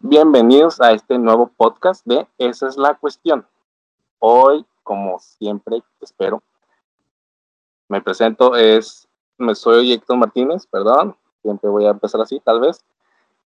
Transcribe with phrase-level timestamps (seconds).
[0.00, 3.46] Bienvenidos a este nuevo podcast de Esa es la cuestión.
[4.18, 6.42] Hoy, como siempre, espero,
[7.88, 9.08] me presento, es,
[9.38, 12.84] me soy Héctor Martínez, perdón, siempre voy a empezar así, tal vez.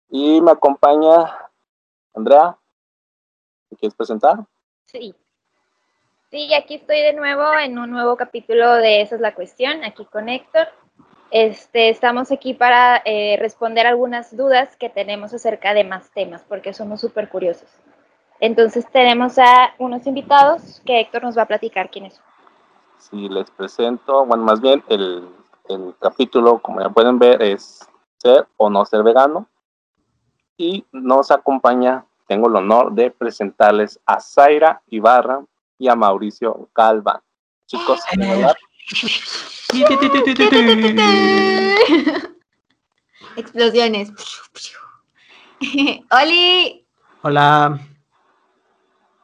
[0.10, 1.50] Y me acompaña
[2.16, 2.58] Andrea.
[3.70, 4.40] ¿Te quieres presentar?
[4.86, 5.14] Sí.
[6.32, 10.04] Sí, aquí estoy de nuevo en un nuevo capítulo de Esa es la cuestión, aquí
[10.06, 10.68] con Héctor.
[11.32, 16.74] Este, estamos aquí para eh, responder algunas dudas que tenemos acerca de más temas, porque
[16.74, 17.70] somos súper curiosos.
[18.40, 22.24] Entonces tenemos a unos invitados que Héctor nos va a platicar quiénes son.
[22.98, 25.28] Sí, les presento, bueno, más bien el,
[25.68, 27.88] el capítulo, como ya pueden ver, es
[28.18, 29.48] ser o no ser vegano.
[30.58, 35.44] Y nos acompaña, tengo el honor de presentarles a Zaira Ibarra
[35.78, 37.22] y a Mauricio Calva.
[37.66, 38.56] Chicos, ¿verdad?
[43.36, 44.12] Explosiones.
[46.12, 46.86] ¡Oli!
[47.22, 47.80] Hola.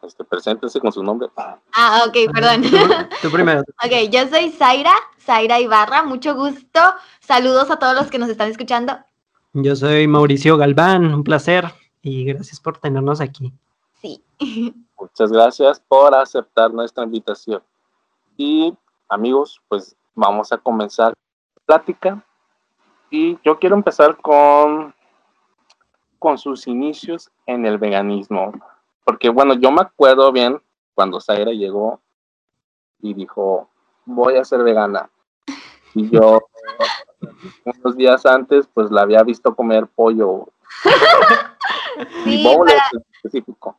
[0.04, 1.30] Este, preséntense con su nombre.
[1.74, 2.62] Ah, ok, perdón.
[3.22, 3.62] Tú primero.
[3.84, 6.80] ok, yo soy Zaira, Zaira Ibarra, mucho gusto.
[7.20, 9.00] Saludos a todos los que nos están escuchando.
[9.54, 13.52] Yo soy Mauricio Galván, un placer y gracias por tenernos aquí.
[14.02, 14.24] Sí.
[15.00, 17.64] Muchas gracias por aceptar nuestra invitación.
[18.38, 18.78] Y
[19.10, 21.14] amigos, pues vamos a comenzar
[21.56, 22.24] la plática.
[23.10, 24.94] Y yo quiero empezar con,
[26.20, 28.52] con sus inicios en el veganismo.
[29.04, 30.62] Porque bueno, yo me acuerdo bien
[30.94, 32.00] cuando Zaira llegó
[33.00, 33.70] y dijo,
[34.06, 35.10] voy a ser vegana.
[35.94, 36.42] Y yo,
[37.66, 40.48] unos días antes, pues la había visto comer pollo.
[42.26, 43.78] Sí, y para- en específico.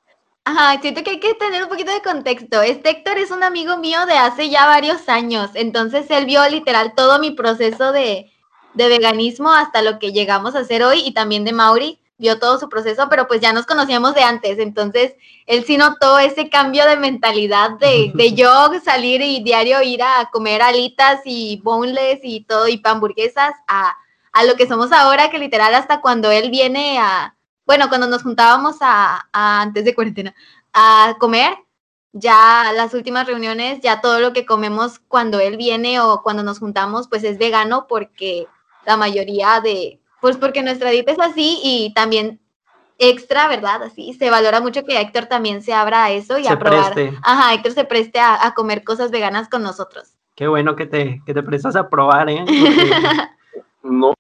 [0.49, 2.63] Ajá, siento que hay que tener un poquito de contexto.
[2.63, 6.95] Este Héctor es un amigo mío de hace ya varios años, entonces él vio literal
[6.95, 8.33] todo mi proceso de,
[8.75, 12.61] de veganismo hasta lo que llegamos a hacer hoy y también de Mauri, vio todo
[12.61, 15.17] su proceso, pero pues ya nos conocíamos de antes, entonces
[15.47, 20.31] él sí notó ese cambio de mentalidad de, de yo salir y diario ir a
[20.31, 23.97] comer alitas y boneless y todo y hamburguesas a,
[24.31, 27.36] a lo que somos ahora, que literal hasta cuando él viene a,
[27.67, 30.35] bueno, cuando nos juntábamos a, a- antes de cuarentena
[30.73, 31.55] a comer,
[32.13, 36.59] ya las últimas reuniones, ya todo lo que comemos cuando él viene o cuando nos
[36.61, 38.47] juntamos, pues es vegano porque
[38.87, 42.41] la mayoría de, pues porque nuestra dieta es así y también
[42.99, 43.83] extra, ¿verdad?
[43.83, 46.95] Así, se valora mucho que Héctor también se abra a eso y Se a probar.
[46.95, 47.19] preste.
[47.23, 50.15] Ajá, Héctor se preste a, a comer cosas veganas con nosotros.
[50.35, 52.45] Qué bueno que te, que te prestas a probar, ¿eh?
[52.47, 52.91] Porque
[53.83, 54.15] no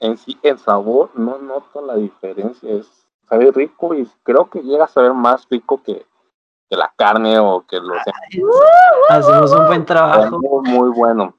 [0.00, 4.84] en sí el sabor no noto la diferencia es sabe rico y creo que llega
[4.84, 6.06] a saber más rico que,
[6.68, 7.98] que la carne o que los
[9.08, 10.38] hacemos un buen trabajo.
[10.38, 11.34] muy, muy bueno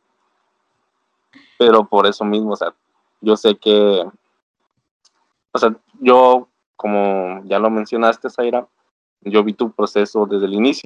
[1.57, 2.73] pero por eso mismo o sea
[3.19, 4.05] yo sé que
[5.51, 8.67] o sea yo como ya lo mencionaste Zaira
[9.21, 10.83] yo vi tu proceso desde el inicio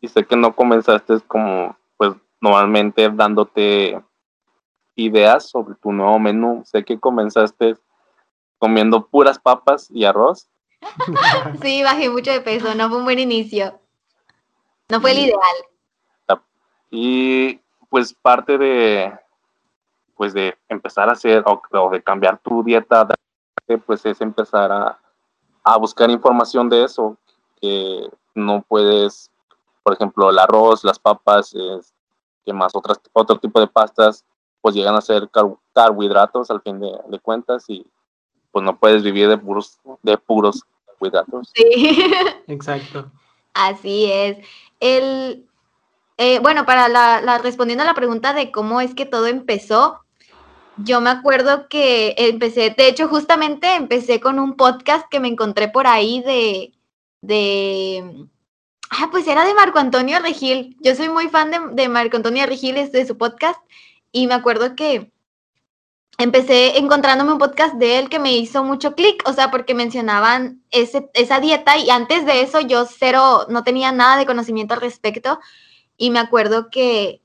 [0.00, 4.02] y sé que no comenzaste como pues normalmente dándote
[4.96, 6.62] ideas sobre tu nuevo menú.
[6.64, 7.76] Sé que comenzaste
[8.58, 10.48] comiendo puras papas y arroz.
[11.62, 13.78] Sí, bajé mucho de peso, no fue un buen inicio.
[14.88, 16.42] No fue el ideal.
[16.90, 19.12] Y pues parte de
[20.16, 23.06] pues de empezar a hacer o, o de cambiar tu dieta,
[23.84, 24.98] pues es empezar a,
[25.62, 27.18] a buscar información de eso,
[27.60, 29.30] que no puedes,
[29.82, 31.54] por ejemplo, el arroz, las papas,
[32.44, 34.24] que más otras, otro tipo de pastas,
[34.66, 37.86] pues llegan a ser car- carbohidratos al fin de, de cuentas y
[38.50, 41.52] pues no puedes vivir de puros, de puros carbohidratos.
[41.54, 42.12] Sí.
[42.48, 43.12] Exacto.
[43.54, 44.38] Así es.
[44.80, 45.46] El,
[46.16, 50.00] eh, bueno, para la, la- respondiendo a la pregunta de cómo es que todo empezó,
[50.78, 55.68] yo me acuerdo que empecé, de hecho, justamente empecé con un podcast que me encontré
[55.68, 56.72] por ahí de,
[57.20, 58.26] de,
[58.90, 60.76] ah, pues era de Marco Antonio Regil.
[60.80, 63.60] Yo soy muy fan de, de Marco Antonio Regil, es de su podcast,
[64.16, 65.12] y me acuerdo que
[66.16, 70.62] empecé encontrándome un podcast de él que me hizo mucho clic, o sea, porque mencionaban
[70.70, 74.80] ese, esa dieta y antes de eso yo cero, no tenía nada de conocimiento al
[74.80, 75.38] respecto
[75.98, 77.20] y me acuerdo que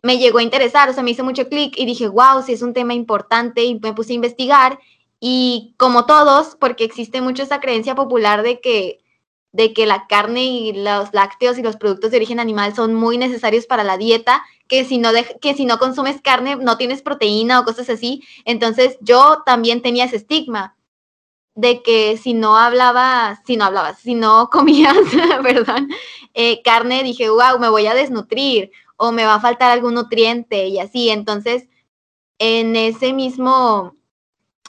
[0.00, 2.62] me llegó a interesar, o sea, me hizo mucho clic y dije, wow, si es
[2.62, 4.78] un tema importante y me puse a investigar
[5.20, 9.04] y como todos, porque existe mucho esa creencia popular de que
[9.52, 13.18] de que la carne y los lácteos y los productos de origen animal son muy
[13.18, 17.02] necesarios para la dieta, que si no, dej- que si no consumes carne no tienes
[17.02, 18.22] proteína o cosas así.
[18.44, 20.76] Entonces yo también tenía ese estigma
[21.54, 24.96] de que si no hablaba, si no hablabas, si no comías,
[25.42, 25.88] perdón,
[26.34, 30.66] eh, carne, dije, wow, me voy a desnutrir o me va a faltar algún nutriente
[30.68, 31.10] y así.
[31.10, 31.68] Entonces,
[32.38, 33.94] en ese mismo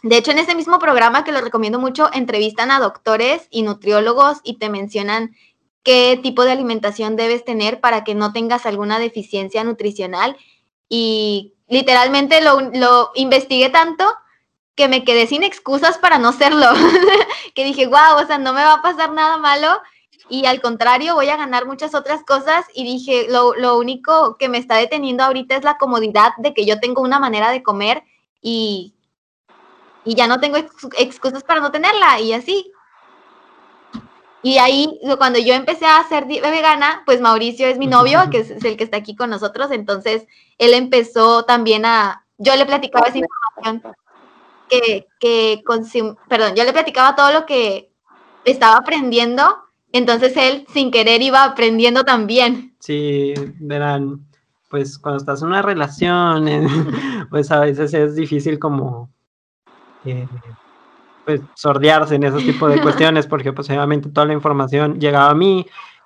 [0.05, 4.37] de hecho, en ese mismo programa que lo recomiendo mucho, entrevistan a doctores y nutriólogos
[4.43, 5.35] y te mencionan
[5.85, 10.35] qué tipo de alimentación debes tener para que no tengas alguna deficiencia nutricional.
[10.89, 14.03] Y literalmente lo, lo investigué tanto
[14.75, 16.67] que me quedé sin excusas para no serlo.
[17.55, 19.79] que dije, wow, o sea, no me va a pasar nada malo
[20.27, 24.49] y al contrario voy a ganar muchas otras cosas y dije, lo, lo, único que
[24.49, 28.03] me está deteniendo ahorita es la comodidad de que yo tengo una manera de comer
[28.41, 28.95] y,
[30.03, 30.57] y ya no tengo
[30.97, 32.71] excusas para no tenerla y así.
[34.45, 38.63] Y ahí, cuando yo empecé a ser vegana, pues Mauricio es mi novio, que es,
[38.63, 40.27] el que está aquí con nosotros, entonces
[40.59, 43.95] él empezó también a, yo le platicaba esa información
[44.69, 45.63] que, que
[46.29, 47.89] perdón, yo le platicaba todo lo que
[48.43, 52.75] estaba aprendiendo entonces él sin querer iba aprendiendo también.
[52.79, 54.27] Sí, verán,
[54.69, 56.45] pues cuando estás en una relación,
[57.31, 59.09] pues a veces es difícil como
[60.03, 60.27] eh,
[61.25, 65.35] pues sordearse en esos tipos de cuestiones, porque pues obviamente toda la información llegaba a
[65.35, 65.65] mí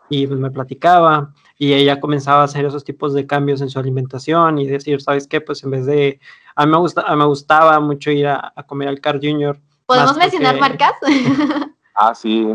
[0.10, 3.78] y pues me platicaba y ella comenzaba a hacer esos tipos de cambios en su
[3.78, 5.42] alimentación y decir, ¿sabes qué?
[5.42, 6.20] Pues en vez de,
[6.56, 9.60] a mí me, gusta, me gustaba mucho ir a, comer al Car Junior.
[9.86, 10.94] ¿Podemos mencionar marcas?
[11.96, 12.48] ah, sí,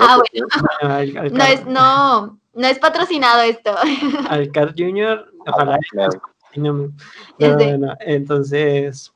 [0.00, 1.28] ah, bueno.
[1.32, 3.74] no, es, no, no es patrocinado esto.
[4.28, 5.78] Alcar Junior, ojalá.
[8.00, 9.12] entonces,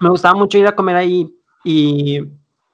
[0.00, 1.35] me gustaba mucho ir a comer ahí
[1.66, 2.22] y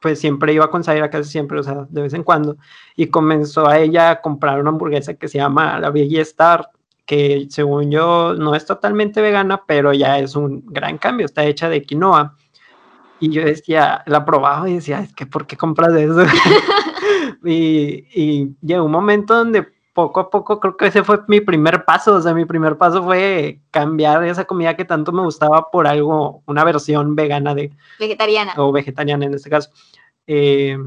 [0.00, 2.58] pues siempre iba con Zaira, casi siempre, o sea, de vez en cuando.
[2.94, 6.68] Y comenzó a ella a comprar una hamburguesa que se llama la Veggie Star,
[7.06, 11.70] que según yo no es totalmente vegana, pero ya es un gran cambio, está hecha
[11.70, 12.36] de quinoa.
[13.18, 16.26] Y yo decía, la probaba y decía, es que ¿por qué compras eso?
[17.44, 21.84] y, y llegó un momento donde poco a poco creo que ese fue mi primer
[21.84, 25.86] paso, o sea, mi primer paso fue cambiar esa comida que tanto me gustaba por
[25.86, 27.72] algo, una versión vegana de...
[27.98, 28.54] Vegetariana.
[28.56, 29.70] O vegetariana en este caso.
[30.26, 30.78] Eh,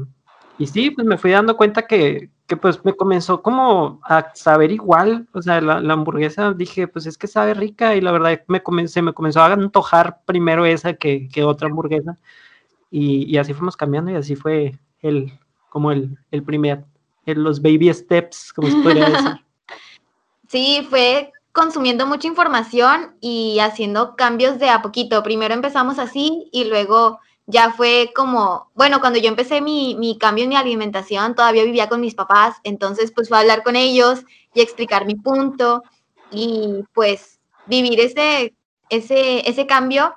[0.58, 4.72] y sí, pues me fui dando cuenta que, que, pues me comenzó como a saber
[4.72, 8.40] igual, o sea, la, la, hamburguesa dije, pues es que sabe rica y la verdad
[8.48, 12.18] me comencé, me comenzó a antojar primero esa que, que otra hamburguesa
[12.90, 15.32] y, y, así fuimos cambiando y así fue el,
[15.68, 16.84] como el, el primer,
[17.26, 19.30] el, los baby steps, como se podría decir.
[20.48, 25.24] Sí, fue consumiendo mucha información y haciendo cambios de a poquito.
[25.24, 30.44] Primero empezamos así y luego ya fue como, bueno, cuando yo empecé mi, mi, cambio
[30.44, 34.24] en mi alimentación, todavía vivía con mis papás, entonces pues fue a hablar con ellos
[34.54, 35.82] y explicar mi punto
[36.30, 38.54] y pues vivir ese,
[38.88, 40.14] ese, ese cambio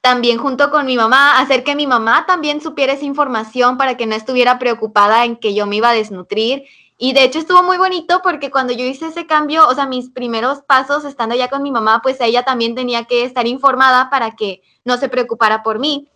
[0.00, 4.06] también junto con mi mamá, hacer que mi mamá también supiera esa información para que
[4.06, 6.64] no estuviera preocupada en que yo me iba a desnutrir.
[6.96, 10.10] Y de hecho estuvo muy bonito porque cuando yo hice ese cambio, o sea, mis
[10.10, 14.32] primeros pasos estando ya con mi mamá, pues ella también tenía que estar informada para
[14.32, 16.08] que no se preocupara por mí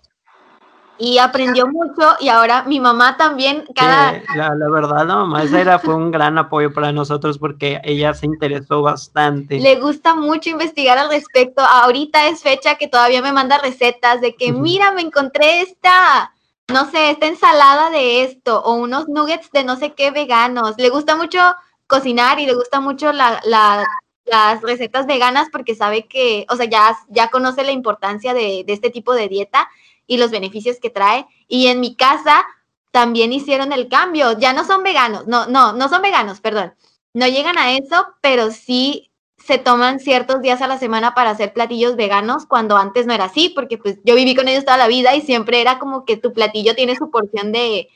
[1.02, 4.22] y aprendió mucho y ahora mi mamá también cada...
[4.37, 8.14] la, la, verdad, la mamá esa era, fue un gran apoyo para nosotros porque ella
[8.14, 9.58] se interesó bastante.
[9.58, 11.60] Le gusta mucho investigar al respecto.
[11.60, 16.32] Ahorita es fecha que todavía me manda recetas de que, mira, me encontré esta,
[16.69, 20.76] no sé, esta ensalada de esto o unos nuggets de no sé qué veganos.
[20.78, 21.40] Le gusta mucho
[21.88, 23.84] cocinar y le gusta mucho la, la,
[24.25, 28.72] las recetas veganas porque sabe que, o sea, ya, ya conoce la importancia de, de
[28.72, 29.69] este tipo de dieta
[30.06, 31.26] y los beneficios que trae.
[31.49, 32.44] Y en mi casa
[32.91, 34.38] también hicieron el cambio.
[34.38, 36.74] Ya no son veganos, no, no, no son veganos, perdón.
[37.15, 41.53] No llegan a eso, pero sí se toman ciertos días a la semana para hacer
[41.53, 44.86] platillos veganos cuando antes no era así, porque pues yo viví con ellos toda la
[44.86, 47.88] vida y siempre era como que tu platillo tiene su porción de,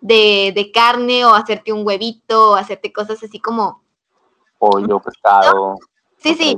[0.00, 3.82] de, de carne o hacerte un huevito o hacerte cosas así como...
[4.58, 5.76] Pollo, pescado.
[6.16, 6.56] Sí, sí.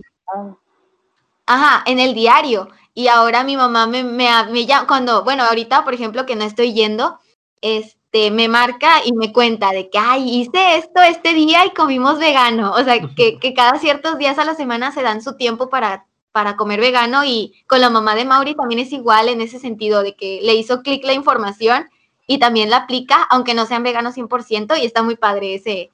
[1.47, 2.69] Ajá, en el diario.
[2.99, 6.43] Y ahora mi mamá me, me, me llama, cuando, bueno, ahorita, por ejemplo, que no
[6.43, 7.21] estoy yendo,
[7.61, 12.19] este, me marca y me cuenta de que, ay, hice esto este día y comimos
[12.19, 12.73] vegano.
[12.73, 16.07] O sea, que, que cada ciertos días a la semana se dan su tiempo para,
[16.33, 20.03] para comer vegano y con la mamá de Mauri también es igual en ese sentido,
[20.03, 21.89] de que le hizo clic la información
[22.27, 25.93] y también la aplica, aunque no sean veganos 100%, y está muy padre ese,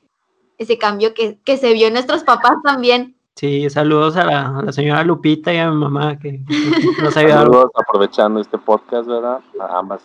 [0.57, 3.15] ese cambio que, que se vio en nuestros papás también.
[3.37, 6.41] Sí, saludos a la, señora Lupita y a mi mamá que
[7.03, 7.53] nos ayudaron.
[7.53, 9.41] Saludos aprovechando este podcast, ¿verdad?
[9.61, 10.03] A ambas.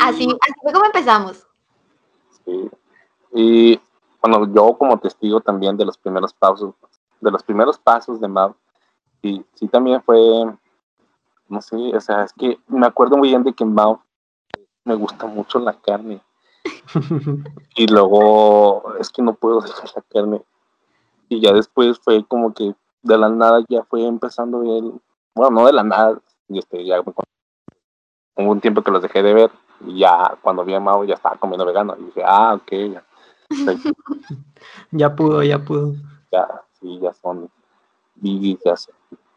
[0.00, 1.44] Así, así fue como empezamos.
[2.44, 2.70] Sí.
[3.32, 3.80] Y
[4.22, 6.74] bueno, yo como testigo también de los primeros pasos,
[7.20, 8.54] de los primeros pasos de Mau,
[9.20, 10.18] y sí también fue,
[11.48, 14.00] no sé, o sea, es que me acuerdo muy bien de que Mau
[14.84, 16.20] me gusta mucho la carne.
[17.74, 20.42] y luego es que no puedo dejar la carne
[21.28, 25.00] y ya después fue como que de la nada ya fue empezando el,
[25.34, 27.12] bueno, no de la nada, y este, ya me
[28.36, 29.50] hubo un tiempo que los dejé de ver
[29.86, 33.04] y ya cuando vi a Mau ya estaba comiendo vegano y dije, ah, ok, ya.
[34.90, 35.94] ya pudo, ya pudo.
[36.32, 36.46] Ya,
[36.80, 37.50] sí, ya son
[38.20, 38.74] ya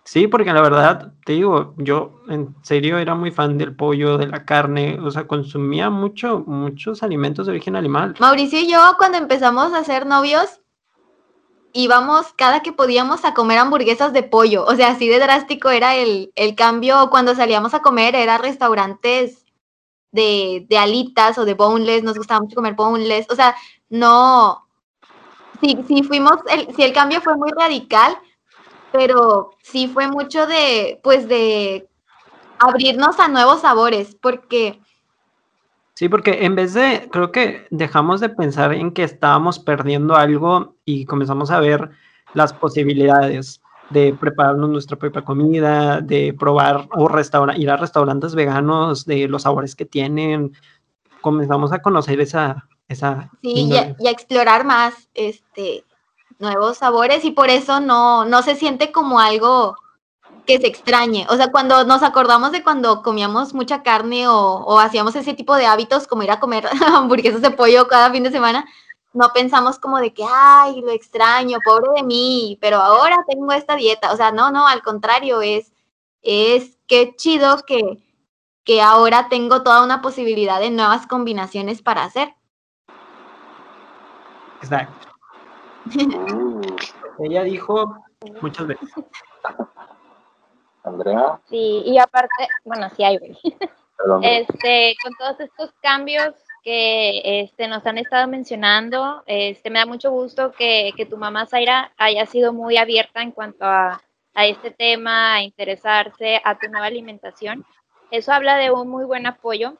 [0.03, 4.27] Sí, porque la verdad, te digo, yo en serio era muy fan del pollo, de
[4.27, 8.15] la carne, o sea, consumía mucho, muchos alimentos de origen animal.
[8.19, 10.59] Mauricio y yo, cuando empezamos a ser novios,
[11.73, 14.65] íbamos cada que podíamos a comer hamburguesas de pollo.
[14.65, 17.09] O sea, así de drástico era el, el cambio.
[17.09, 19.45] Cuando salíamos a comer, era restaurantes
[20.11, 22.03] de, de, alitas o de boneless.
[22.03, 23.27] Nos gustaba mucho comer boneless.
[23.29, 23.55] O sea,
[23.89, 24.67] no.
[25.61, 28.17] Sí, sí fuimos, el, sí, el cambio fue muy radical,
[28.91, 31.87] pero sí fue mucho de, pues, de
[32.57, 34.81] abrirnos a nuevos sabores, porque
[36.01, 40.73] Sí, porque en vez de, creo que dejamos de pensar en que estábamos perdiendo algo
[40.83, 41.91] y comenzamos a ver
[42.33, 47.07] las posibilidades de prepararnos nuestra propia comida, de probar o
[47.55, 50.53] ir a restaurantes veganos, de los sabores que tienen.
[51.21, 52.67] Comenzamos a conocer esa...
[52.87, 55.83] esa sí, y a, y a, explorar más este,
[56.39, 59.75] nuevos sabores y por eso no, no se siente como algo
[60.45, 61.25] que se extrañe.
[61.29, 65.65] O sea, cuando nos acordamos de cuando comíamos mucha carne o, hacíamos ese tipo de
[65.65, 68.65] hábitos, como ir a comer hamburguesas de pollo cada fin de semana,
[69.13, 73.75] no pensamos como de que, ay, lo extraño, pobre de mí, pero ahora tengo esta
[73.75, 74.11] dieta.
[74.13, 75.73] O sea, no, no, al contrario, es,
[76.21, 77.81] es qué chido que,
[78.63, 82.33] que ahora tengo toda una posibilidad de nuevas combinaciones para hacer.
[84.61, 85.09] Exacto.
[87.19, 87.97] Ella dijo
[88.41, 88.89] muchas veces.
[90.83, 91.39] Andrea.
[91.49, 93.19] Sí, y aparte, bueno, sí hay,
[94.23, 96.33] Este, con todos estos cambios
[96.63, 101.45] que este, nos han estado mencionando, este, me da mucho gusto que, que tu mamá
[101.45, 104.01] Zaira haya sido muy abierta en cuanto a,
[104.33, 107.65] a, este tema, a interesarse a tu nueva alimentación.
[108.11, 109.77] Eso habla de un muy buen apoyo.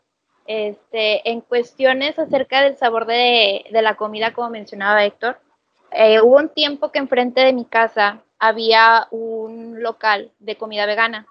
[0.47, 5.39] Este, en cuestiones acerca del sabor de, de la comida, como mencionaba Héctor,
[5.91, 11.27] eh, hubo un tiempo que enfrente de mi casa había un local de comida vegana.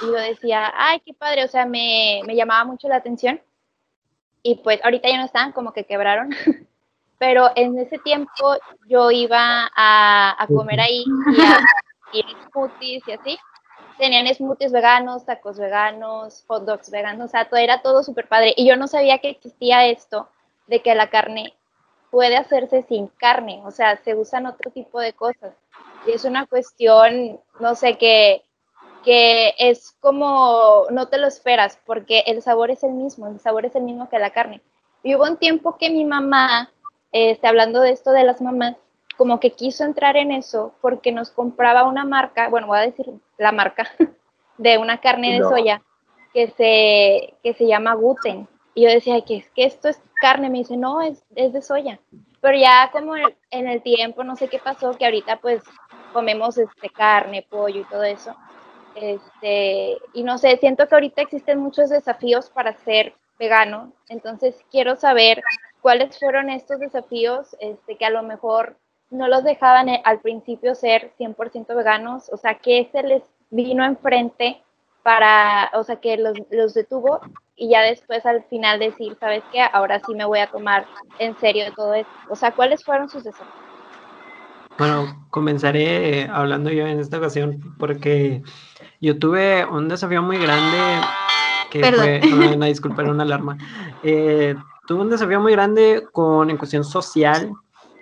[0.00, 3.42] Y yo decía, ay, qué padre, o sea, me, me llamaba mucho la atención.
[4.42, 6.30] Y pues ahorita ya no están, como que quebraron.
[7.18, 8.56] Pero en ese tiempo
[8.86, 11.04] yo iba a, a comer ahí
[12.12, 13.38] y a smoothies y así.
[13.98, 18.54] Tenían smoothies veganos, tacos veganos, hot dogs veganos, o sea, todo, era todo súper padre.
[18.56, 20.28] Y yo no sabía que existía esto
[20.68, 21.54] de que la carne
[22.12, 25.52] puede hacerse sin carne, o sea, se usan otro tipo de cosas.
[26.06, 28.42] Y es una cuestión, no sé, que,
[29.04, 33.64] que es como no te lo esperas, porque el sabor es el mismo, el sabor
[33.64, 34.60] es el mismo que la carne.
[35.02, 36.70] Y hubo un tiempo que mi mamá,
[37.12, 38.76] este, hablando de esto de las mamás,
[39.16, 43.06] como que quiso entrar en eso porque nos compraba una marca, bueno, voy a decir
[43.38, 43.88] la marca,
[44.58, 45.82] de una carne de soya
[46.32, 48.48] que se, que se llama gluten.
[48.74, 51.62] Y yo decía, que es que esto es carne, me dice, no, es, es de
[51.62, 52.00] soya.
[52.44, 55.62] Pero ya como en el tiempo, no sé qué pasó, que ahorita pues
[56.12, 58.36] comemos este, carne, pollo y todo eso.
[58.94, 64.94] Este, y no sé, siento que ahorita existen muchos desafíos para ser vegano, entonces quiero
[64.96, 65.42] saber
[65.80, 68.76] cuáles fueron estos desafíos este, que a lo mejor
[69.08, 73.86] no los dejaban eh, al principio ser 100% veganos, o sea, que se les vino
[73.86, 74.60] enfrente
[75.02, 77.22] para, o sea, que los, los detuvo
[77.56, 79.60] y ya después al final decir, ¿sabes qué?
[79.72, 80.86] Ahora sí me voy a tomar
[81.18, 82.12] en serio todo esto.
[82.28, 83.54] O sea, ¿cuáles fueron sus desafíos?
[84.76, 88.42] Bueno, comenzaré eh, hablando yo en esta ocasión porque
[89.00, 90.78] yo tuve un desafío muy grande
[91.70, 92.20] que fue,
[92.56, 93.56] no, disculpa, era una alarma.
[94.02, 94.54] Eh,
[94.86, 97.52] tuve un desafío muy grande con, en cuestión social,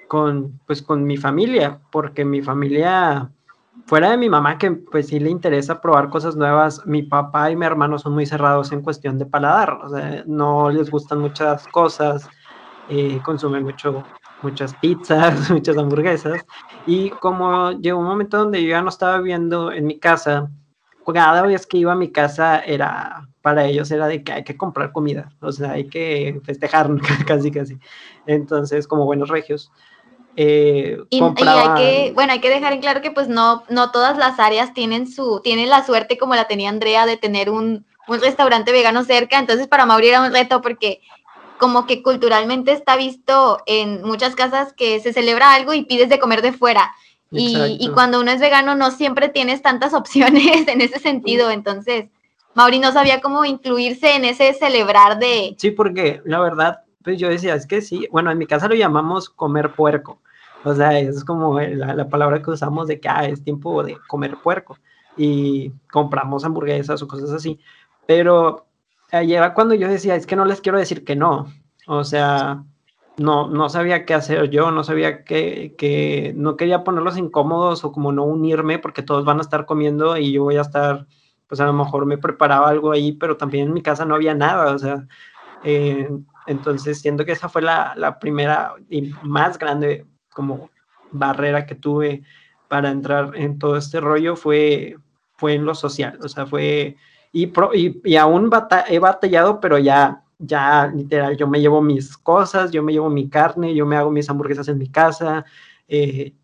[0.09, 3.31] con, pues, con mi familia, porque mi familia,
[3.87, 7.57] fuera de mi mamá, que pues sí le interesa probar cosas nuevas, mi papá y
[7.57, 11.67] mi hermano son muy cerrados en cuestión de paladar, o sea, no les gustan muchas
[11.69, 12.29] cosas,
[12.87, 14.07] eh, consumen mucho
[14.43, 16.45] muchas pizzas, muchas hamburguesas.
[16.85, 20.51] Y como llegó un momento donde yo ya no estaba viviendo en mi casa,
[21.13, 24.57] cada vez que iba a mi casa era, para ellos era de que hay que
[24.57, 26.91] comprar comida, o sea, hay que festejar
[27.27, 27.79] casi casi.
[28.27, 29.73] Entonces, como buenos regios.
[30.37, 34.17] Eh, y, hay que, bueno, hay que dejar en claro que pues no, no todas
[34.17, 38.21] las áreas tienen su, tienen la suerte como la tenía Andrea de tener un, un
[38.21, 41.01] restaurante vegano cerca, entonces para Mauri era un reto porque
[41.63, 46.19] como que culturalmente está visto en muchas casas que se celebra algo y pides de
[46.19, 46.93] comer de fuera.
[47.31, 51.51] Y, cuando uno es vegano no siempre tienes tantas opciones en ese sentido.
[51.51, 52.07] Entonces,
[52.55, 55.55] Mauri no sabía cómo incluirse en ese celebrar de...
[55.57, 58.75] Sí, porque la verdad, pues yo decía, es que sí, bueno, en mi casa lo
[58.75, 60.21] llamamos comer puerco.
[60.65, 63.97] O sea, es como la, la palabra que usamos de que ah, es tiempo de
[64.09, 64.79] comer puerco.
[65.17, 67.61] Y compramos hamburguesas o cosas así.
[68.07, 68.67] Pero
[69.11, 71.53] era cuando yo decía, es que no les quiero decir que no.
[71.87, 72.65] O sea,
[73.19, 77.93] no, no sabía qué hacer yo, no sabía que, que no quería ponerlos incómodos o
[77.93, 81.07] como no unirme porque todos van a estar comiendo y yo voy a estar,
[81.47, 84.35] pues a lo mejor me preparaba algo ahí, pero también en mi casa no había
[84.35, 85.07] nada, o sea,
[85.65, 86.09] eh,
[86.47, 90.71] entonces siento que esa fue la, la, primera y más grande como
[91.11, 92.23] barrera que tuve
[92.69, 94.97] para entrar en todo este rollo fue,
[95.37, 96.97] fue en lo social, o sea, fue,
[97.33, 98.51] y, y, y aún
[98.89, 103.29] he batallado, pero ya ya literal, yo me llevo mis cosas, yo me llevo mi
[103.29, 105.45] carne, yo me hago mis hamburguesas en mi casa,
[105.87, 106.35] eh,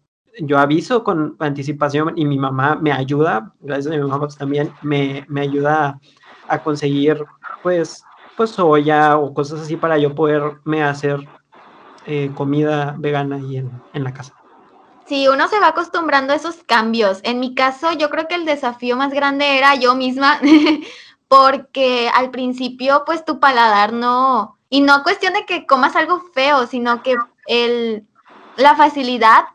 [0.40, 4.72] yo aviso con anticipación y mi mamá me ayuda, gracias a mi mamá pues, también
[4.82, 6.00] me, me, ayuda
[6.46, 7.24] a conseguir
[7.62, 8.04] pues,
[8.38, 11.18] pues soya o cosas así para yo poderme hacer
[12.06, 14.32] eh, comida vegana ahí en, en la casa.
[15.06, 17.18] Sí, uno se va acostumbrando a esos cambios.
[17.24, 20.38] En mi caso, yo creo que el desafío más grande era yo misma,
[21.28, 26.68] porque al principio pues tu paladar no, y no cuestión de que comas algo feo,
[26.68, 27.16] sino que
[27.48, 28.06] el,
[28.56, 29.46] la facilidad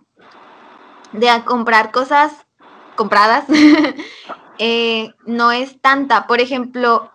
[1.13, 2.33] de comprar cosas
[2.97, 3.45] compradas
[4.59, 6.27] eh, no es tanta.
[6.27, 7.12] Por ejemplo,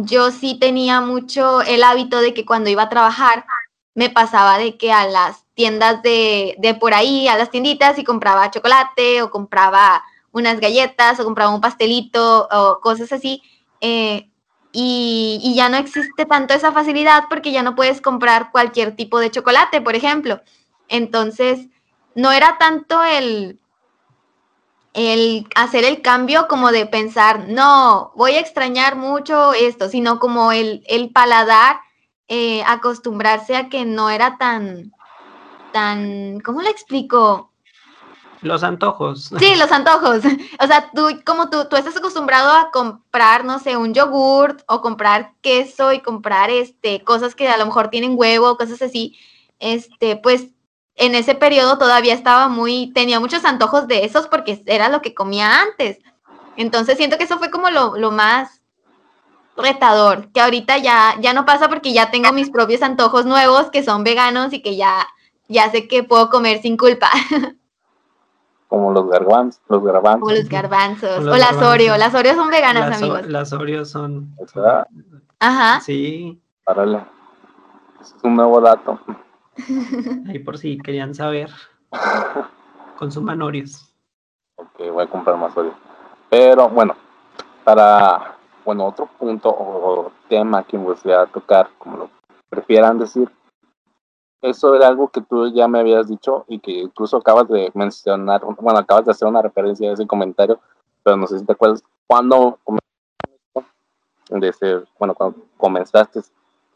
[0.00, 3.44] yo sí tenía mucho el hábito de que cuando iba a trabajar
[3.94, 8.04] me pasaba de que a las tiendas de, de por ahí, a las tienditas y
[8.04, 13.42] compraba chocolate o compraba unas galletas o compraba un pastelito o cosas así
[13.80, 14.30] eh,
[14.72, 19.30] y, ya no existe tanto esa facilidad porque ya no puedes comprar cualquier tipo de
[19.30, 20.40] chocolate, por ejemplo.
[20.88, 21.66] Entonces,
[22.14, 23.58] no era tanto el,
[24.94, 30.52] el hacer el cambio como de pensar, no, voy a extrañar mucho esto, sino como
[30.52, 31.80] el, el paladar,
[32.28, 34.92] eh, acostumbrarse a que no era tan,
[35.72, 37.52] tan, ¿cómo le explico?
[38.40, 39.30] Los antojos.
[39.38, 40.22] Sí, los antojos.
[40.62, 44.80] O sea, tú, como tú, tú estás acostumbrado a comprar, no sé, un yogurt o
[44.80, 49.16] comprar queso y comprar este, cosas que a lo mejor tienen huevo, cosas así.
[49.58, 50.48] Este, pues
[50.98, 55.14] en ese periodo todavía estaba muy, tenía muchos antojos de esos porque era lo que
[55.14, 55.98] comía antes.
[56.56, 58.62] Entonces siento que eso fue como lo, lo más
[59.56, 63.82] retador, que ahorita ya, ya no pasa porque ya tengo mis propios antojos nuevos que
[63.82, 65.06] son veganos y que ya,
[65.48, 67.10] ya sé que puedo comer sin culpa.
[68.68, 70.28] como los garbanzos, los garbanzos.
[70.28, 73.26] O los garbanzos, o, las Oreo, las Oreo son veganas, amigos.
[73.26, 74.34] Las Oreo son...
[75.40, 75.80] Ajá.
[75.80, 76.40] Sí.
[76.64, 77.02] Párale.
[78.00, 79.00] Es un nuevo dato.
[80.28, 81.50] Ahí por si querían saber.
[82.98, 83.94] Consuman Oreos.
[84.56, 85.76] Ok, voy a comprar más Oreos.
[86.30, 86.94] Pero bueno,
[87.64, 92.10] para, bueno, otro punto o tema que me gustaría tocar, como lo
[92.48, 93.30] prefieran decir,
[94.40, 98.42] eso era algo que tú ya me habías dicho y que incluso acabas de mencionar,
[98.44, 100.60] bueno, acabas de hacer una referencia a ese comentario,
[101.02, 102.58] pero no sé si te acuerdas cuando
[104.30, 106.20] de bueno, cuando comenzaste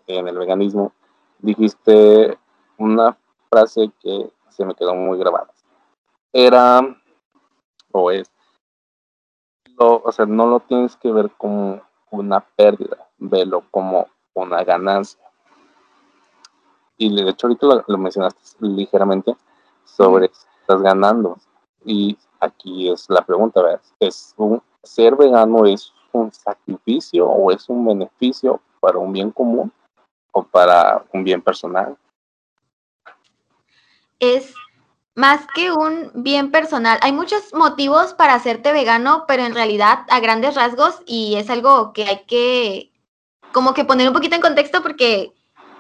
[0.07, 0.92] en el veganismo,
[1.38, 2.38] dijiste
[2.79, 3.17] una
[3.51, 5.51] frase que se me quedó muy grabada.
[6.33, 6.81] Era,
[7.93, 8.31] o es,
[9.79, 15.23] o sea, no lo tienes que ver como una pérdida, velo como una ganancia
[17.03, 19.37] y de hecho ahorita lo, mencionaste ligeramente
[19.85, 21.37] sobre estás ganando.
[21.85, 27.85] Y aquí es la pregunta, ¿es un, ser vegano es un sacrificio o es un
[27.85, 29.73] beneficio para un bien común
[30.33, 31.97] o para un bien personal?
[34.23, 34.55] Es
[35.17, 36.97] más que un bien personal.
[37.03, 41.93] Hay muchos motivos para hacerte vegano, pero en realidad a grandes rasgos y es algo
[41.93, 42.93] que hay que
[43.51, 45.33] como que poner un poquito en contexto porque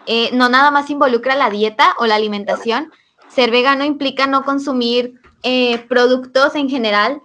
[0.06, 2.90] eh, no nada más involucra la dieta o la alimentación.
[3.28, 7.22] Ser vegano implica no consumir eh, productos en general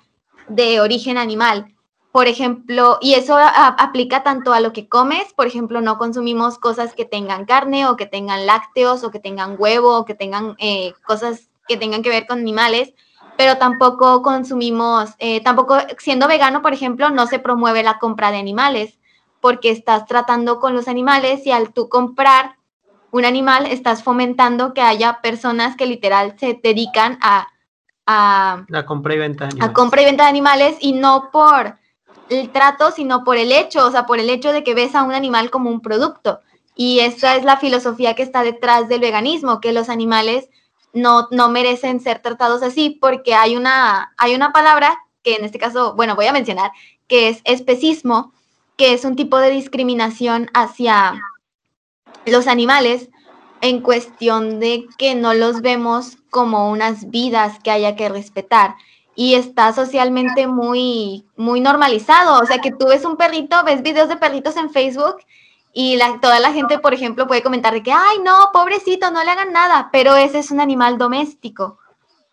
[0.47, 1.73] de origen animal.
[2.17, 6.95] Por ejemplo, y eso aplica tanto a lo que comes, por ejemplo, no consumimos cosas
[6.95, 10.95] que tengan carne o que tengan lácteos o que tengan huevo o que tengan eh,
[11.05, 12.95] cosas que tengan que ver con animales,
[13.37, 15.11] pero tampoco consumimos,
[15.43, 18.97] tampoco siendo vegano, por ejemplo, no se promueve la compra de animales
[19.39, 22.55] porque estás tratando con los animales y al tú comprar
[23.11, 27.49] un animal, estás fomentando que haya personas que literal se dedican a,
[28.07, 29.69] a la compra y venta de animales.
[29.69, 31.77] A compra y venta de animales y no por
[32.29, 35.03] el trato, sino por el hecho, o sea, por el hecho de que ves a
[35.03, 36.39] un animal como un producto.
[36.75, 40.49] Y esa es la filosofía que está detrás del veganismo, que los animales
[40.93, 45.59] no, no merecen ser tratados así porque hay una, hay una palabra que en este
[45.59, 46.71] caso, bueno, voy a mencionar,
[47.07, 48.33] que es especismo,
[48.77, 51.19] que es un tipo de discriminación hacia
[52.25, 53.09] los animales
[53.61, 58.75] en cuestión de que no los vemos como unas vidas que haya que respetar
[59.19, 64.09] y está socialmente muy muy normalizado, o sea que tú ves un perrito, ves videos
[64.09, 65.17] de perritos en Facebook
[65.73, 69.31] y toda la gente, por ejemplo, puede comentar de que, ay, no, pobrecito, no le
[69.31, 71.79] hagan nada, pero ese es un animal doméstico.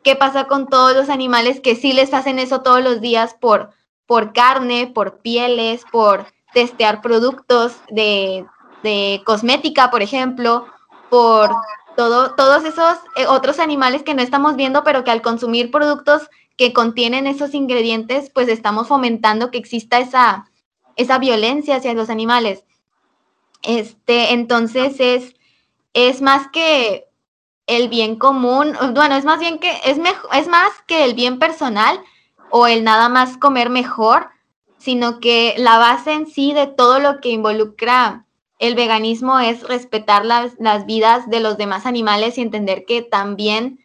[0.03, 3.71] ¿Qué pasa con todos los animales que sí les hacen eso todos los días por,
[4.07, 8.47] por carne, por pieles, por testear productos de,
[8.83, 10.67] de cosmética, por ejemplo,
[11.11, 11.51] por
[11.97, 16.29] todo, todos esos eh, otros animales que no estamos viendo, pero que al consumir productos
[16.57, 20.51] que contienen esos ingredientes, pues estamos fomentando que exista esa,
[20.97, 22.65] esa violencia hacia los animales.
[23.63, 25.35] Este, entonces es,
[25.95, 27.07] es más que
[27.67, 29.99] el bien común, bueno, es más bien que es,
[30.33, 31.99] es más que el bien personal
[32.51, 34.29] o el nada más comer mejor,
[34.79, 38.27] sino que la base en sí de todo lo que involucra
[38.59, 43.84] el veganismo es respetar las, las vidas de los demás animales y entender que también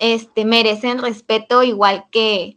[0.00, 2.56] este, merecen respeto igual que,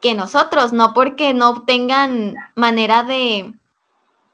[0.00, 3.52] que nosotros, no porque no tengan manera de,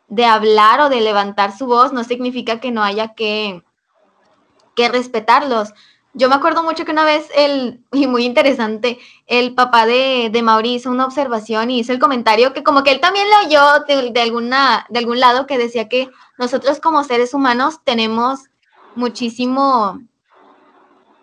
[0.08, 3.64] de hablar o de levantar su voz, no significa que no haya que,
[4.76, 5.72] que respetarlos.
[6.12, 10.42] Yo me acuerdo mucho que una vez el, y muy interesante, el papá de, de
[10.42, 13.84] Mauri hizo una observación y hizo el comentario que como que él también lo oyó
[14.12, 18.40] de, alguna, de algún lado que decía que nosotros como seres humanos tenemos
[18.94, 20.00] muchísimo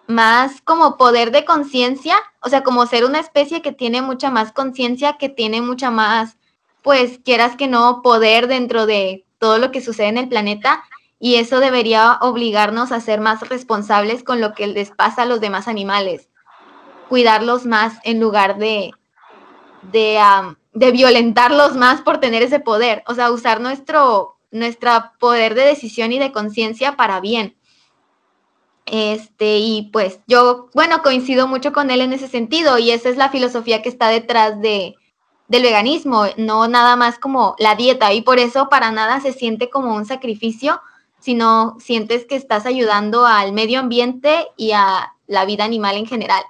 [0.08, 4.52] más como poder de conciencia, o sea, como ser una especie que tiene mucha más
[4.54, 6.38] conciencia, que tiene mucha más,
[6.82, 10.84] pues quieras que no, poder dentro de todo lo que sucede en el planeta
[11.20, 15.42] y eso debería obligarnos a ser más responsables con lo que les pasa a los
[15.42, 16.30] demás animales,
[17.10, 18.92] cuidarlos más en lugar de,
[19.92, 26.14] de, violentarlos más por tener ese poder, o sea, usar nuestro, nuestro poder de decisión
[26.14, 27.57] y de conciencia para bien.
[28.90, 33.18] Este, y pues yo, bueno, coincido mucho con él en ese sentido y esa es
[33.18, 34.96] la filosofía que está detrás de,
[35.50, 39.70] del veganismo, no nada más como la dieta y por eso para nada se siente
[39.70, 40.82] como un sacrificio,
[41.20, 46.44] sino sientes que estás ayudando al medio ambiente y a la vida animal en general.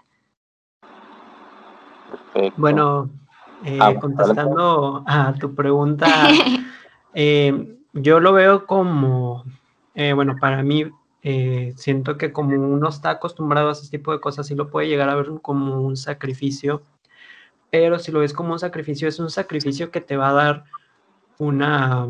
[2.55, 3.09] Bueno,
[3.65, 6.07] eh, ah, contestando a tu pregunta,
[7.15, 9.43] eh, yo lo veo como,
[9.95, 10.85] eh, bueno, para mí
[11.23, 14.87] eh, siento que como uno está acostumbrado a ese tipo de cosas, sí lo puede
[14.87, 16.83] llegar a ver como un sacrificio,
[17.69, 20.63] pero si lo ves como un sacrificio, es un sacrificio que te va a dar
[21.37, 22.07] una...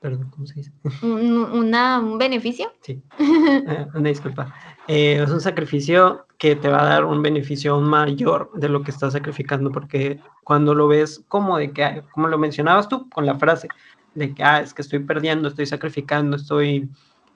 [0.00, 0.72] Perdón, ¿cómo se dice?
[1.02, 2.72] ¿Un beneficio?
[2.82, 4.54] Sí, eh, una disculpa.
[4.86, 8.82] Eh, es un sacrificio que te va a dar un beneficio aún mayor de lo
[8.82, 13.26] que estás sacrificando, porque cuando lo ves como de que, como lo mencionabas tú con
[13.26, 13.68] la frase,
[14.14, 16.88] de que, ah, es que estoy perdiendo, estoy sacrificando, estoy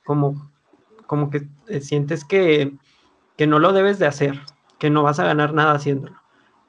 [0.05, 0.51] como,
[1.07, 2.75] como que eh, sientes que,
[3.37, 4.41] que no lo debes de hacer,
[4.79, 6.17] que no vas a ganar nada haciéndolo.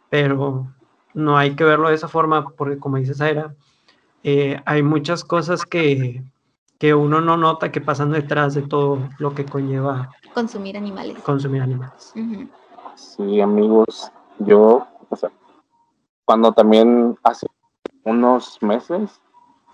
[0.09, 0.67] Pero
[1.13, 3.55] no hay que verlo de esa forma, porque como dices, Aira,
[4.23, 6.23] eh, hay muchas cosas que,
[6.77, 11.17] que uno no nota que pasan detrás de todo lo que conlleva consumir animales.
[11.23, 12.13] Consumir animales.
[12.95, 15.31] Sí, amigos, yo, o sea,
[16.25, 17.47] cuando también hace
[18.03, 19.21] unos meses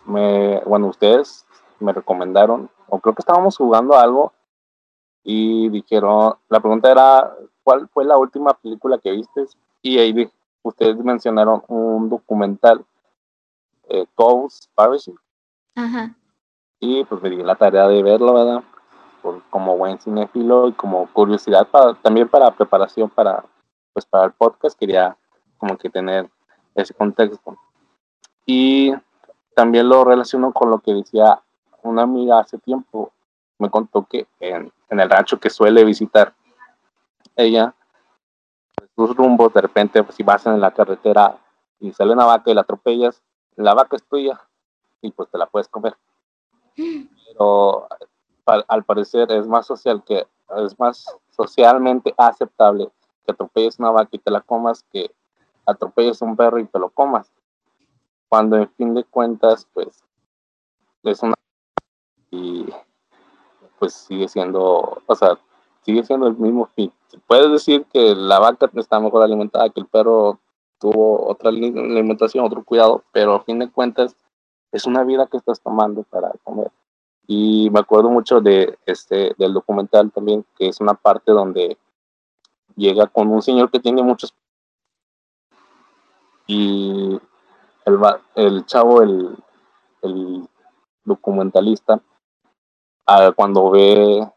[0.09, 1.45] me, bueno, ustedes
[1.79, 4.33] me recomendaron, o creo que estábamos jugando algo
[5.23, 9.45] y dijeron, la pregunta era, ¿cuál fue la última película que viste?
[9.81, 10.29] Y ahí
[10.63, 12.83] ustedes mencionaron un documental,
[13.87, 14.69] eh, Coast
[15.75, 16.15] Ajá.
[16.79, 18.63] Y pues me di la tarea de verlo, ¿verdad?
[19.21, 23.43] Por, como buen cinéfilo y como curiosidad para, también para preparación para,
[23.93, 25.17] pues para el podcast, quería
[25.57, 26.29] como que tener
[26.75, 27.57] ese contexto.
[28.45, 28.93] Y
[29.59, 31.41] también lo relaciono con lo que decía
[31.83, 33.11] una amiga hace tiempo.
[33.57, 36.33] Me contó que en, el rancho que suele visitar
[37.35, 37.75] ella,
[38.73, 41.37] pues, sus rumbos, de repente, pues, si vas en la carretera
[41.81, 43.21] y sale una vaca y la atropellas,
[43.57, 44.39] la vaca es tuya
[45.01, 45.97] y pues te la puedes comer.
[46.73, 47.89] Pero
[48.45, 52.89] al, parecer es más social que es más socialmente aceptable
[53.25, 55.11] que atropelles una vaca y te la comas que
[55.65, 57.29] atropelles un perro y te lo comas
[58.29, 60.03] cuando en fin de cuentas, pues,
[61.03, 61.33] es una...
[62.31, 62.67] y
[63.79, 65.39] pues sigue siendo, o sea,
[65.81, 66.91] sigue siendo el mismo fin.
[67.25, 70.39] Puedes decir que la vaca está mejor alimentada, que el perro
[70.79, 74.15] tuvo otra alimentación, otro cuidado, pero a fin de cuentas
[74.71, 76.71] es una vida que estás tomando para comer.
[77.25, 81.77] Y me acuerdo mucho de este del documental también, que es una parte donde
[82.75, 84.33] llega con un señor que tiene muchos
[86.47, 87.19] y
[88.35, 89.37] el, chavo, el,
[91.03, 92.01] documentalista,
[93.35, 94.31] cuando ve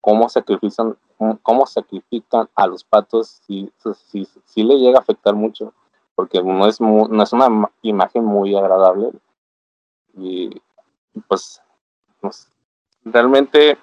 [0.00, 0.96] cómo sacrifican,
[1.42, 3.72] cómo sacrifican a los patos, sí,
[4.44, 5.72] sí, le llega a afectar mucho,
[6.14, 9.12] porque no es, no es una imagen muy agradable
[10.14, 10.50] Y
[11.28, 11.62] pues,
[13.04, 13.78] realmente,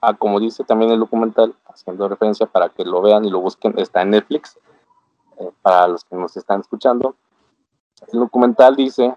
[0.00, 3.78] a como dice también el documental, haciendo referencia para que lo vean y lo busquen,
[3.78, 4.58] está en Netflix,
[5.38, 7.16] eh, para los que nos están escuchando.
[8.12, 9.14] El documental dice,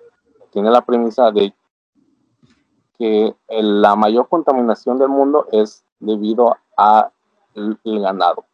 [0.51, 1.53] tiene la premisa de
[2.97, 7.11] que la mayor contaminación del mundo es debido al
[7.83, 8.45] ganado.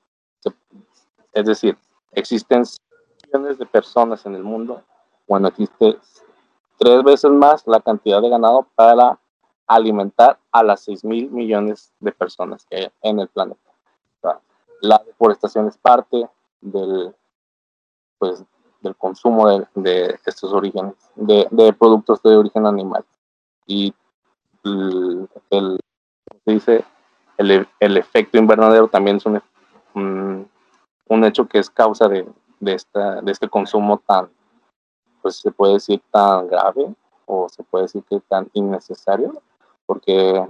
[1.34, 1.78] Es decir,
[2.12, 2.64] existen
[3.26, 4.82] millones de personas en el mundo,
[5.28, 6.00] bueno, existe
[6.78, 9.20] tres veces más la cantidad de ganado para
[9.68, 13.60] alimentar a las 6 mil millones de personas que hay en el planeta.
[14.82, 16.28] La deforestación es parte
[16.62, 17.14] del,
[18.18, 18.44] pues,
[18.82, 23.06] del consumo de, estos orígenes, de, productos de origen animal.
[23.66, 23.94] Y
[24.64, 25.80] el,
[26.46, 26.84] dice,
[27.38, 29.42] el, el, efecto invernadero también es un,
[31.08, 32.28] un hecho que es causa de,
[32.60, 34.30] de, esta, de este consumo tan,
[35.22, 36.94] pues se puede decir tan grave
[37.26, 39.42] o se puede decir que tan innecesario,
[39.86, 40.48] porque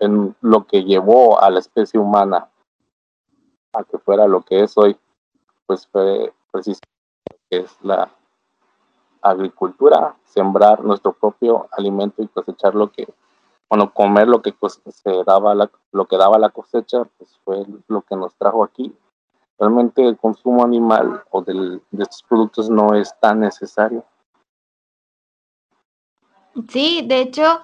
[0.00, 2.48] en lo que llevó a la especie humana
[3.72, 4.96] a que fuera lo que es hoy,
[5.66, 6.88] pues fue precisamente
[7.50, 8.10] que es la
[9.22, 13.08] agricultura, sembrar nuestro propio alimento y cosechar lo que,
[13.68, 14.54] bueno, comer lo que
[14.86, 18.94] se daba la, lo que daba la cosecha, pues fue lo que nos trajo aquí
[19.58, 24.04] realmente el consumo animal o de estos productos no es tan necesario.
[26.68, 27.60] Sí, de hecho,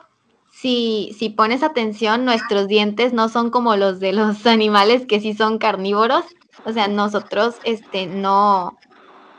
[0.50, 5.34] si, si pones atención, nuestros dientes no son como los de los animales que sí
[5.34, 6.24] son carnívoros.
[6.64, 8.76] O sea, nosotros este, no,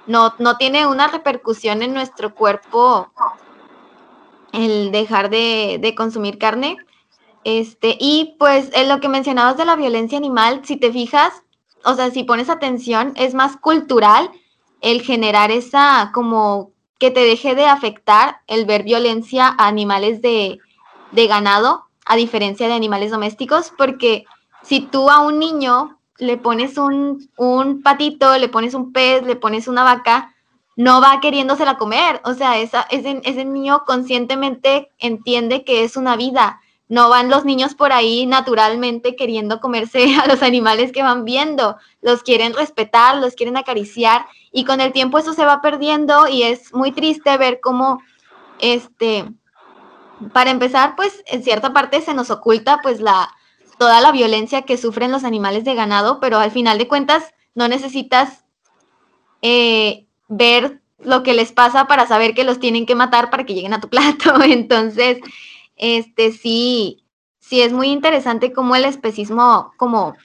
[0.08, 3.12] no, no tiene una repercusión en nuestro cuerpo
[4.52, 6.78] el dejar de, de consumir carne.
[7.44, 11.44] Este, y pues lo que mencionabas de la violencia animal, si te fijas,
[11.84, 14.32] o sea, si pones atención, es más cultural
[14.82, 20.60] el generar esa como que te deje de afectar el ver violencia a animales de,
[21.12, 24.26] ganado, a diferencia de animales domésticos, porque
[24.64, 29.36] si tú a un niño le pones un, un, patito, le pones un pez, le
[29.36, 30.34] pones una vaca,
[30.76, 32.22] no va queriéndosela comer.
[32.24, 37.46] O sea, esa, ese, ese niño conscientemente entiende que es una vida no van los
[37.46, 43.18] niños por ahí naturalmente queriendo comerse a los animales que van viendo, los quieren respetar,
[43.18, 47.38] los quieren acariciar y con el tiempo eso se va perdiendo y es muy triste
[47.38, 48.02] ver cómo,
[48.60, 49.26] este,
[50.32, 53.30] para empezar, pues en cierta parte se nos oculta pues la,
[53.78, 57.68] toda la violencia que sufren los animales de ganado, pero al final de cuentas no
[57.68, 58.46] necesitas
[59.42, 63.54] eh, ver lo que les pasa para saber que los tienen que matar para que
[63.54, 64.42] lleguen a tu plato.
[64.44, 65.20] Entonces,
[65.76, 67.04] este sí,
[67.40, 70.16] sí es muy interesante cómo el especismo como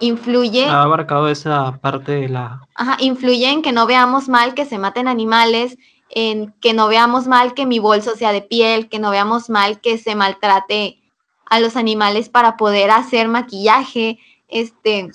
[0.00, 0.66] influye.
[0.66, 2.60] Ha abarcado esa parte de la.
[2.74, 5.76] Ajá, influye en que no veamos mal que se maten animales,
[6.08, 9.80] en que no veamos mal que mi bolso sea de piel, que no veamos mal
[9.80, 11.02] que se maltrate
[11.46, 15.10] a los animales para poder hacer maquillaje, este,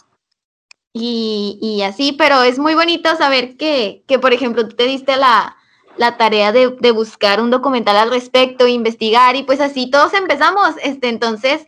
[0.94, 5.16] y, y así, pero es muy bonito saber que, que, por ejemplo, tú te diste
[5.16, 5.56] la,
[5.98, 10.76] la tarea de, buscar un documental al respecto, investigar y pues así todos empezamos.
[10.84, 11.68] Este, entonces,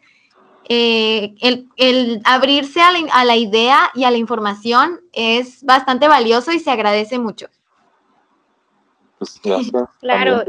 [0.70, 1.36] eh,
[1.78, 2.92] el, abrirse a
[3.26, 7.48] la, idea y a la información es bastante valioso y se agradece mucho.
[9.20, 9.90] Pues gracias.
[10.00, 10.44] claro.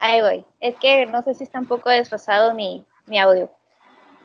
[0.00, 0.44] Ahí voy.
[0.58, 2.84] Es que no sé si está un poco desfasado mi,
[3.20, 3.50] audio.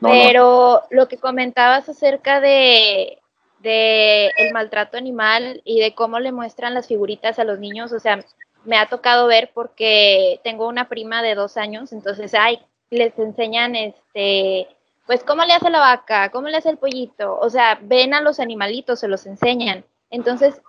[0.00, 3.18] Pero lo que comentabas acerca de
[3.60, 7.98] de el maltrato animal y de cómo le muestran las figuritas a los niños, o
[7.98, 8.24] sea,
[8.64, 12.60] me ha tocado ver porque tengo una prima de dos años, entonces, ay,
[12.90, 14.68] les enseñan, este,
[15.06, 18.20] pues, cómo le hace la vaca, cómo le hace el pollito, o sea, ven a
[18.20, 19.84] los animalitos, se los enseñan.
[20.10, 20.60] Entonces,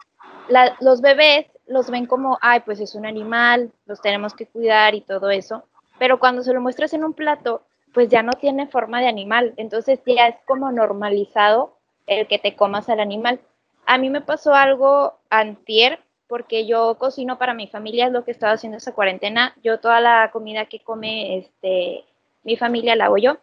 [0.80, 5.02] los bebés los ven como, ay, pues es un animal, los tenemos que cuidar y
[5.02, 5.64] todo eso,
[6.00, 9.54] pero cuando se lo muestras en un plato, pues ya no tiene forma de animal,
[9.58, 13.40] entonces ya es como normalizado el que te comas al animal.
[13.86, 18.32] A mí me pasó algo antier, porque yo cocino para mi familia, es lo que
[18.32, 19.56] estaba haciendo esa cuarentena.
[19.64, 22.04] Yo toda la comida que come este,
[22.44, 23.38] mi familia la hago yo.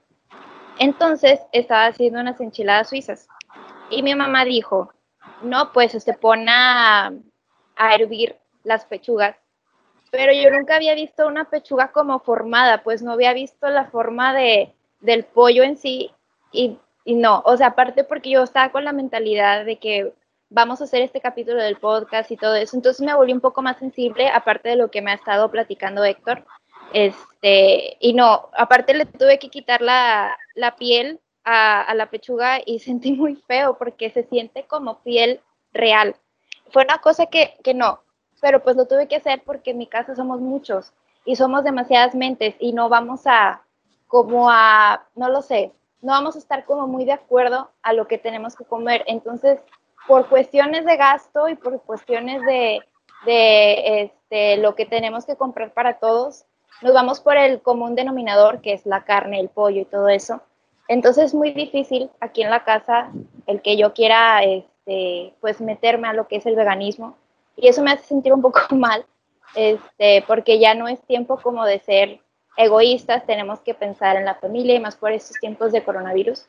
[0.79, 3.29] Entonces estaba haciendo unas enchiladas suizas
[3.91, 4.93] y mi mamá dijo,
[5.43, 7.13] no, pues se pone a,
[7.77, 9.37] a hervir las pechugas.
[10.11, 14.33] Pero yo nunca había visto una pechuga como formada, pues no había visto la forma
[14.33, 16.13] de, del pollo en sí
[16.53, 16.79] y
[17.15, 20.15] no, o sea, aparte porque yo estaba con la mentalidad de que
[20.49, 23.61] vamos a hacer este capítulo del podcast y todo eso, entonces me volví un poco
[23.61, 26.45] más sensible, aparte de lo que me ha estado platicando Héctor.
[26.93, 30.37] Este, y no, aparte le tuve que quitar la,
[30.79, 35.41] piel a, la pechuga y sentí muy feo porque se siente como piel
[35.73, 36.17] real.
[36.71, 38.01] Fue una cosa que, que no,
[38.41, 40.93] pero pues lo tuve que hacer porque en mi casa somos muchos
[41.25, 43.63] y somos demasiadas mentes y no vamos a,
[44.07, 45.73] como a, no lo sé,
[46.03, 49.05] no vamos a estar como muy de acuerdo a lo que tenemos que comer.
[49.07, 49.59] Entonces,
[50.07, 52.83] por cuestiones de gasto y por cuestiones de,
[53.25, 56.45] de este, lo que tenemos que comprar para todos,
[56.83, 60.43] nos vamos por el común denominador, que es la carne, el pollo y todo eso.
[60.89, 63.11] Entonces es muy difícil aquí en la casa
[63.47, 64.45] el que yo quiera
[64.87, 67.17] este, pues meterme a lo que es el veganismo
[67.57, 69.07] y eso me hace sentir un poco mal
[69.55, 72.21] este, porque ya no es tiempo como de ser
[72.57, 76.47] egoístas, tenemos que pensar en la familia y más por estos tiempos de coronavirus.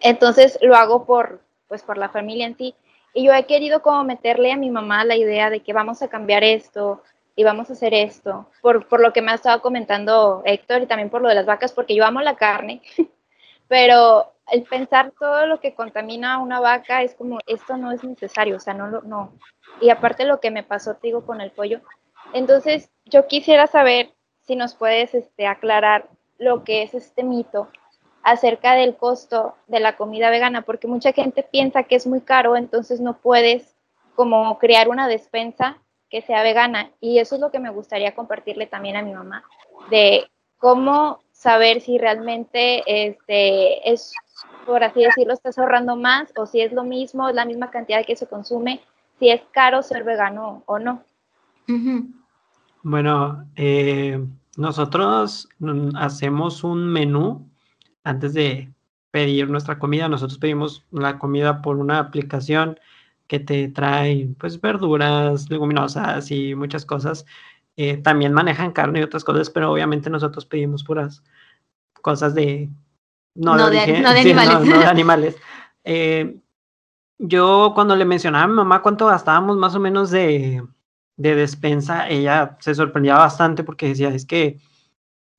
[0.00, 2.74] Entonces lo hago por, pues por la familia en sí.
[3.14, 6.08] Y yo he querido como meterle a mi mamá la idea de que vamos a
[6.08, 7.02] cambiar esto
[7.36, 10.86] y vamos a hacer esto, por, por lo que me ha estado comentando Héctor y
[10.86, 12.82] también por lo de las vacas, porque yo amo la carne,
[13.70, 18.02] pero el pensar todo lo que contamina a una vaca es como, esto no es
[18.02, 19.32] necesario, o sea, no, no.
[19.80, 21.80] Y aparte lo que me pasó, te digo, con el pollo.
[22.32, 27.68] Entonces, yo quisiera saber si nos puedes este, aclarar lo que es este mito
[28.24, 32.56] acerca del costo de la comida vegana, porque mucha gente piensa que es muy caro,
[32.56, 33.76] entonces no puedes
[34.16, 35.78] como crear una despensa
[36.08, 36.90] que sea vegana.
[36.98, 39.44] Y eso es lo que me gustaría compartirle también a mi mamá,
[39.90, 40.28] de
[40.58, 44.12] cómo saber si realmente este, es,
[44.66, 48.04] por así decirlo, estás ahorrando más o si es lo mismo, es la misma cantidad
[48.04, 48.82] que se consume,
[49.18, 51.02] si es caro ser vegano o no.
[52.82, 54.22] Bueno, eh,
[54.58, 55.48] nosotros
[55.94, 57.48] hacemos un menú
[58.04, 58.70] antes de
[59.10, 60.10] pedir nuestra comida.
[60.10, 62.78] Nosotros pedimos la comida por una aplicación
[63.28, 67.24] que te trae pues verduras, leguminosas y muchas cosas.
[67.82, 71.24] Eh, también manejan carne y otras cosas, pero obviamente nosotros pedimos puras
[72.02, 72.68] cosas de...
[73.34, 73.80] No, de,
[74.86, 75.38] animales.
[75.84, 76.36] Eh,
[77.16, 80.62] yo cuando le mencionaba a mi mamá cuánto gastábamos más o menos de,
[81.16, 84.60] de despensa, ella se sorprendía bastante porque decía, es que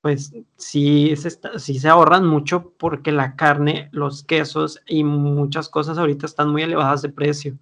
[0.01, 5.99] pues sí se, sí se ahorran mucho porque la carne, los quesos y muchas cosas
[5.99, 7.59] ahorita están muy elevadas de precio.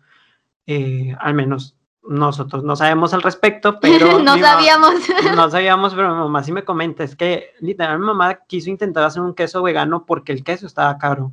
[0.67, 1.75] Eh, al menos
[2.09, 4.19] nosotros no sabemos al respecto, pero...
[4.19, 4.95] no sabíamos.
[5.35, 9.03] no sabíamos, pero mi mamá sí me comenta, es que literal mi mamá quiso intentar
[9.03, 11.31] hacer un queso vegano porque el queso estaba caro.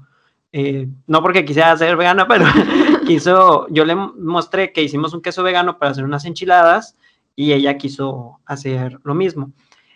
[0.53, 2.45] Eh, no porque quisiera ser vegana, pero
[3.07, 6.97] quiso, yo le mostré que hicimos un queso vegano para hacer unas enchiladas
[7.35, 9.53] y ella quiso hacer lo mismo.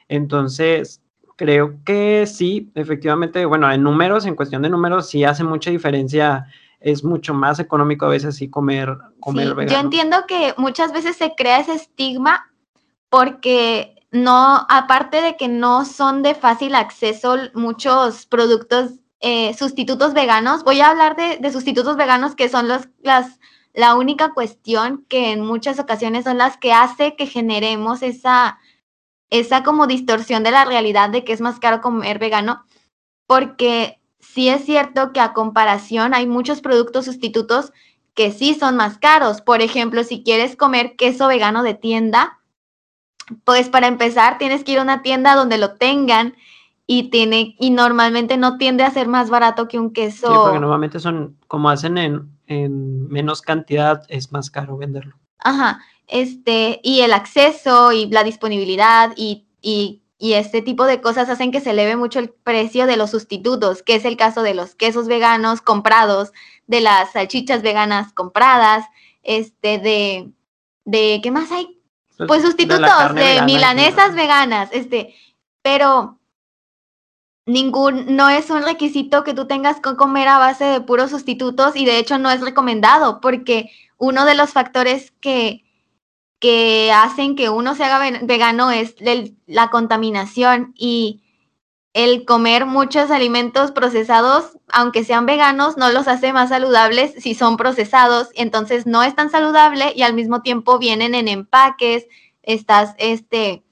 [0.08, 1.02] Entonces,
[1.36, 6.46] creo que sí, efectivamente, bueno, en números, en cuestión de números, sí hace mucha diferencia
[6.80, 9.76] es mucho más económico a veces sí comer, comer vegano.
[9.76, 12.50] Yo entiendo que muchas veces se crea ese estigma
[13.10, 20.64] porque no, aparte de que no son de fácil acceso muchos productos eh, sustitutos veganos,
[20.64, 23.38] voy a hablar de, sustitutos veganos que son los, las,
[23.74, 28.58] la única cuestión que en muchas ocasiones son las que hace que generemos esa,
[29.28, 32.64] esa como distorsión de la realidad de que es más caro comer vegano,
[33.26, 33.99] porque
[34.32, 37.72] sí es cierto que a comparación hay muchos productos sustitutos
[38.14, 39.40] que sí son más caros.
[39.40, 42.38] Por ejemplo, si quieres comer queso vegano de tienda,
[43.44, 46.34] pues para empezar tienes que ir a una tienda donde lo tengan
[46.86, 50.26] y tiene y normalmente no tiende a ser más barato que un queso.
[50.26, 55.16] Sí, porque normalmente son como hacen en, en menos cantidad es más caro venderlo.
[55.38, 61.30] Ajá, este y el acceso y la disponibilidad y, y y este tipo de cosas
[61.30, 64.52] hacen que se eleve mucho el precio de los sustitutos, que es el caso de
[64.52, 66.32] los quesos veganos comprados,
[66.66, 68.84] de las salchichas veganas compradas,
[69.22, 70.30] este, de,
[70.84, 71.80] de ¿qué más hay?
[72.18, 75.14] Pues, pues sustitutos, de, milanesas veganas, este,
[75.62, 76.18] pero
[77.46, 81.76] ningún, no es un requisito que tú tengas que comer a base de puros sustitutos
[81.76, 85.64] y de hecho no es recomendado porque uno de los factores que,
[86.40, 88.96] que hacen que uno se haga vegano es
[89.46, 91.22] la contaminación y
[91.92, 97.56] el comer muchos alimentos procesados, aunque sean veganos, no los hace más saludables si son
[97.56, 102.06] procesados, entonces no es tan saludable y al mismo tiempo vienen en empaques,
[102.42, 103.64] estás, este,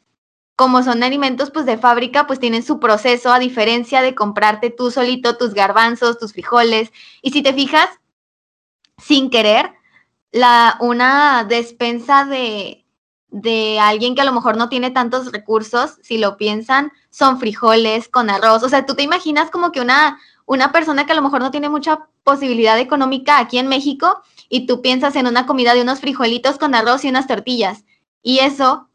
[0.56, 4.90] como son alimentos pues de fábrica, pues tienen su proceso a diferencia de comprarte tú
[4.90, 6.92] solito tus garbanzos, tus frijoles.
[7.22, 7.88] Y si te fijas,
[8.98, 9.77] sin querer,
[10.32, 12.86] la, una despensa de,
[13.28, 18.08] de alguien que a lo mejor no tiene tantos recursos, si lo piensan, son frijoles
[18.08, 18.62] con arroz.
[18.62, 21.50] O sea, tú te imaginas como que una, una persona que a lo mejor no
[21.50, 26.00] tiene mucha posibilidad económica aquí en México y tú piensas en una comida de unos
[26.00, 27.84] frijolitos con arroz y unas tortillas.
[28.22, 28.88] Y eso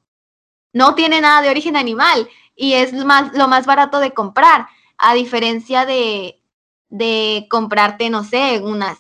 [0.74, 4.68] no tiene nada de origen animal y es más, lo más barato de comprar,
[4.98, 6.42] a diferencia de,
[6.90, 9.00] de comprarte, no sé, unas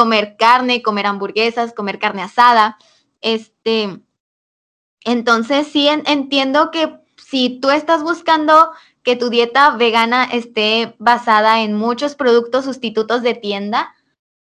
[0.00, 2.78] comer carne, comer hamburguesas, comer carne asada.
[3.20, 4.00] Este,
[5.04, 8.70] Entonces sí entiendo que si tú estás buscando
[9.02, 13.94] que tu dieta vegana esté basada en muchos productos sustitutos de tienda,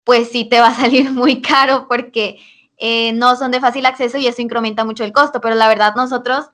[0.06, 2.40] pues sí te va a salir muy caro porque
[2.78, 5.42] eh, no son de fácil acceso y eso incrementa mucho el costo.
[5.42, 6.52] Pero la verdad nosotros,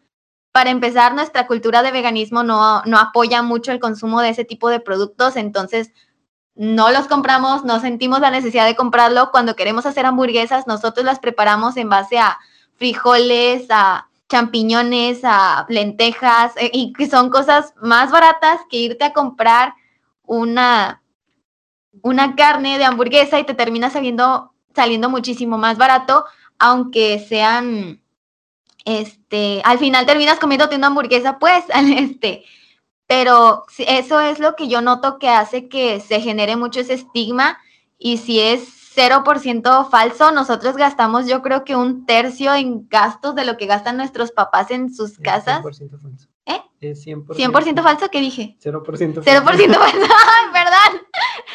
[0.51, 4.69] para empezar, nuestra cultura de veganismo no, no apoya mucho el consumo de ese tipo
[4.69, 5.91] de productos, entonces
[6.58, 9.30] no los compramos, no sentimos la necesidad de comprarlo.
[9.32, 12.38] Cuando queremos hacer hamburguesas, nosotros las preparamos en base a
[12.76, 19.14] frijoles, a champiñones, a lentejas, eh, y que son cosas más baratas que irte a
[19.14, 19.74] comprar
[20.24, 21.01] una,
[22.01, 26.26] una carne de hamburguesa y te termina saliendo, saliendo muchísimo más barato,
[26.60, 28.01] aunque sean,
[28.84, 32.43] este, al final terminas comiéndote una hamburguesa, pues, este,
[33.08, 37.58] pero eso es lo que yo noto que hace que se genere mucho ese estigma
[37.97, 43.45] y si es 0% falso, nosotros gastamos yo creo que un tercio en gastos de
[43.45, 45.64] lo que gastan nuestros papás en sus casas.
[45.64, 46.28] 100% falso.
[46.45, 46.62] ¿Eh?
[46.82, 48.58] Es 100%, 100% falso, ¿qué dije?
[48.62, 49.01] 0% falso.
[49.01, 50.08] 0% falso,
[50.53, 51.01] perdón.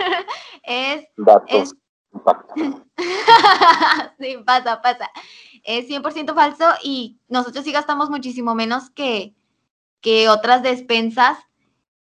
[0.63, 1.05] es...
[1.49, 1.75] es...
[4.21, 5.11] sí, pasa, pasa.
[5.65, 9.35] Es 100% falso y nosotros sí gastamos muchísimo menos que,
[10.03, 11.39] que otras despensas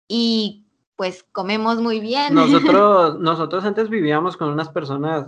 [0.08, 2.34] y pues comemos muy bien.
[2.34, 5.28] Nosotros, nosotros antes vivíamos con unas personas,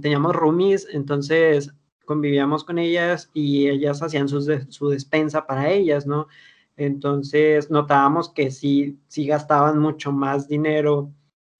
[0.00, 1.74] teníamos roomies, entonces
[2.06, 6.28] convivíamos con ellas y ellas hacían su despensa para ellas, ¿no?
[6.76, 11.10] Entonces notábamos que sí, sí gastaban mucho más dinero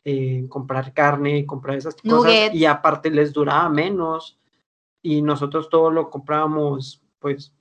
[0.05, 4.39] en comprar carne, comprar esas cosas y aparte les duraba menos
[5.03, 7.53] y nosotros todo lo comprábamos pues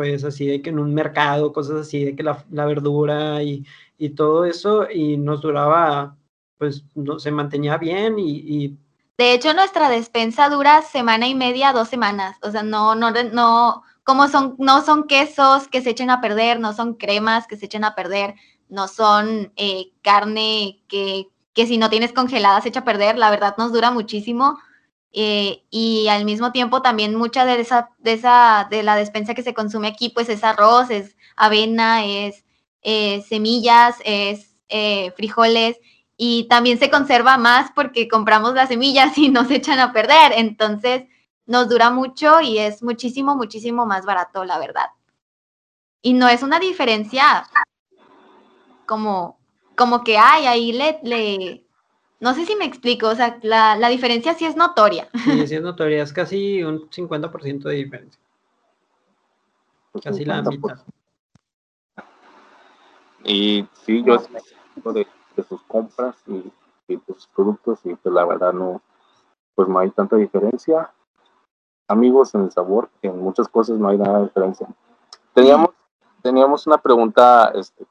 [0.00, 3.66] pues así de que en un mercado, cosas así de que la, verdura y,
[3.98, 6.16] y todo eso y nos duraba,
[6.56, 8.78] pues no, se mantenía bien y,
[9.18, 12.38] De hecho, nuestra despensa dura semana y media, dos semanas.
[12.40, 16.60] O sea, no, no, no, como son, no son quesos que se echen a perder,
[16.60, 18.36] no son cremas que se echen a perder,
[18.70, 23.18] no son eh, carne que, que, si no tienes congelada se echa a perder.
[23.18, 24.58] La verdad nos dura muchísimo.
[25.12, 29.42] Eh, y al mismo tiempo también mucha de esa, de esa, de la despensa que
[29.42, 32.44] se consume aquí, pues es arroz, es avena, es
[32.82, 35.80] eh, semillas, es, eh, frijoles
[36.16, 40.32] y también se conserva más porque compramos las semillas y no se echan a perder.
[40.36, 41.04] Entonces
[41.46, 44.86] nos dura mucho y es muchísimo, muchísimo más barato, la verdad.
[46.02, 47.48] Y no es una diferencia
[48.86, 49.40] como,
[49.76, 51.64] como que hay ahí le, le,
[52.20, 55.08] no sé si me explico, o sea, la, la diferencia sí es notoria.
[55.24, 58.20] Sí, sí es notoria, es casi un 50% de diferencia.
[60.02, 60.78] Casi la mitad.
[63.24, 64.18] Y sí, yo
[64.92, 65.06] de,
[65.36, 66.52] de sus compras y,
[66.88, 68.82] de sus productos y pues la verdad no,
[69.54, 70.92] pues no hay tanta diferencia.
[71.88, 74.68] Amigos, en el sabor, en muchas cosas no hay nada de diferencia.
[75.34, 75.70] Teníamos,
[76.22, 77.84] teníamos una pregunta este,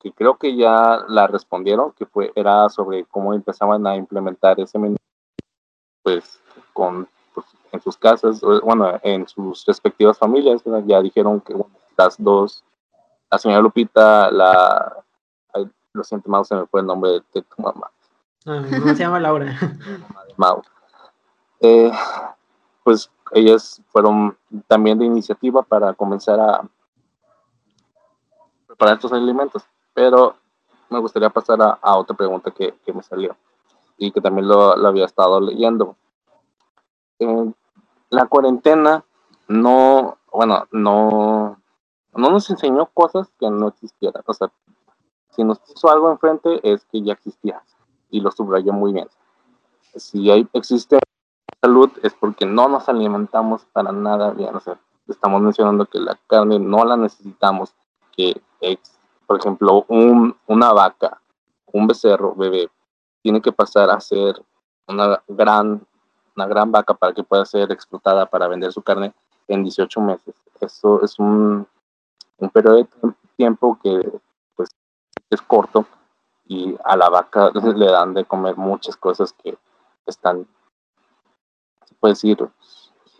[0.00, 4.78] que creo que ya la respondieron, que fue, era sobre cómo empezaban a implementar ese
[4.78, 4.96] menú,
[6.02, 6.40] pues,
[6.72, 11.54] con, pues, en sus casas, bueno, en sus respectivas familias, ya dijeron que
[11.96, 12.64] las dos
[13.30, 15.04] la señora Lupita, la.
[15.92, 17.90] lo siento, Mau, se me fue el nombre de, tu mamá.
[18.46, 19.56] Ah, ¿Cómo se llama Laura?
[20.36, 20.62] Mau.
[21.60, 21.92] Eh,
[22.82, 24.36] pues ellas fueron
[24.66, 26.68] también de iniciativa para comenzar a
[28.66, 29.62] preparar estos alimentos.
[29.94, 30.36] Pero
[30.88, 33.36] me gustaría pasar a, otra pregunta que, me salió
[33.96, 35.96] y que también lo, había estado leyendo.
[38.10, 39.04] la cuarentena
[39.48, 41.60] no, bueno, no,
[42.14, 44.22] no nos enseñó cosas que no existieran.
[44.26, 44.50] O sea,
[45.30, 47.62] si nos puso algo enfrente es que ya existía
[48.10, 49.08] y lo subrayó muy bien.
[49.94, 50.98] Si hay, existe
[51.60, 54.54] salud es porque no nos alimentamos para nada bien.
[54.54, 54.78] O sea,
[55.08, 57.74] estamos mencionando que la carne no la necesitamos,
[58.16, 58.40] que
[59.30, 61.22] por ejemplo, un, una vaca,
[61.66, 62.68] un becerro bebé,
[63.22, 64.42] tiene que pasar a ser
[64.88, 65.86] una gran,
[66.34, 69.14] una gran vaca para que pueda ser explotada para vender su carne
[69.46, 70.34] en 18 meses.
[70.60, 71.64] Eso es un,
[72.38, 72.88] un periodo de
[73.36, 74.20] tiempo que
[74.56, 74.70] pues
[75.30, 75.86] es corto
[76.46, 79.56] y a la vaca le dan de comer muchas cosas que
[80.06, 80.44] están,
[81.86, 82.50] se puede decir,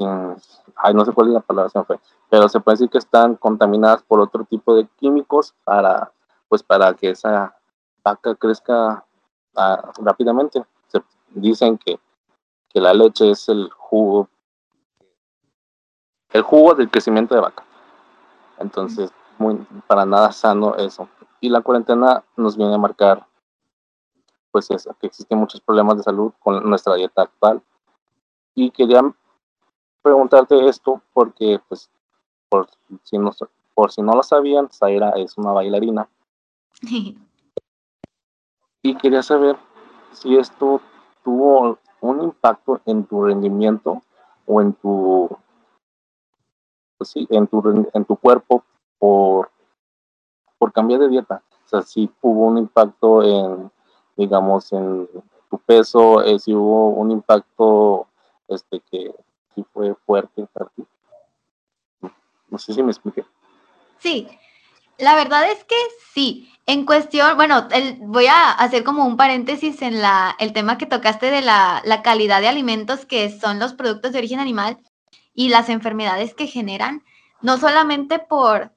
[0.05, 4.03] ay, no sé cuál es la palabra, fue, pero se puede decir que están contaminadas
[4.03, 6.13] por otro tipo de químicos para,
[6.49, 7.55] pues para que esa
[8.03, 9.05] vaca crezca
[9.57, 10.65] ah, rápidamente.
[10.89, 11.99] Se dicen que,
[12.69, 14.29] que la leche es el jugo,
[16.33, 17.65] el jugo del crecimiento de vaca.
[18.59, 21.09] Entonces, muy, para nada sano eso.
[21.41, 23.27] Y la cuarentena nos viene a marcar,
[24.53, 27.63] pues eso, que existen muchos problemas de salud con nuestra dieta actual.
[28.55, 29.01] Y quería
[30.03, 31.91] preguntarte esto porque, pues,
[32.49, 32.69] por
[33.05, 33.31] si no,
[33.75, 36.09] por si no lo sabían, Zaira es una bailarina.
[38.83, 39.57] y quería saber
[40.13, 40.81] si esto
[41.23, 44.03] tuvo un impacto en tu rendimiento
[44.47, 45.29] o en tu,
[46.99, 48.65] pues sí, en tu, en tu cuerpo
[48.99, 49.51] por,
[50.59, 51.43] por cambiar de dieta.
[51.67, 53.71] O sea, si hubo un impacto en,
[54.17, 55.09] digamos, en
[55.49, 58.07] tu peso, eh, si hubo un impacto
[58.49, 59.15] este que
[59.55, 60.85] sí fue fuerte para ti.
[62.49, 63.25] No sé si me expliqué.
[63.99, 64.29] Sí,
[64.99, 65.77] la verdad es que
[66.13, 66.53] sí.
[66.67, 67.67] En cuestión, bueno,
[67.99, 72.03] voy a hacer como un paréntesis en la, el tema que tocaste de la, la,
[72.03, 74.79] calidad de alimentos que son los productos de origen animal
[75.35, 77.03] y las enfermedades que generan,
[77.41, 78.73] no solamente por,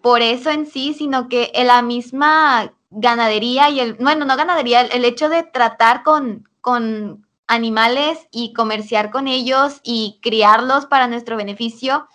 [0.00, 4.82] por eso en sí, sino que en la misma ganadería y el, bueno, no ganadería,
[4.82, 11.36] el, hecho de tratar con, con animales y comerciar con ellos y criarlos para nuestro
[11.36, 12.08] beneficio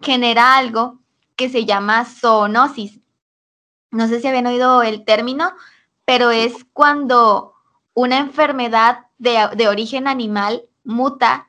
[0.00, 1.00] genera algo
[1.34, 3.00] que se llama zoonosis.
[3.90, 5.52] No sé si habían oído el término,
[6.04, 7.54] pero es cuando
[7.94, 11.48] una enfermedad de, origen animal muta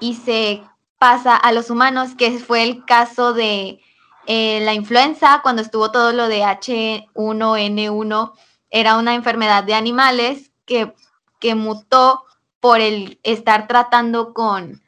[0.00, 0.62] y se
[0.98, 3.80] pasa a los humanos, que fue el caso de
[4.26, 8.32] eh, la influenza, cuando estuvo todo lo de H1N1,
[8.70, 10.94] era una enfermedad de animales que,
[11.40, 12.24] que mutó
[12.60, 14.82] por el estar tratando con,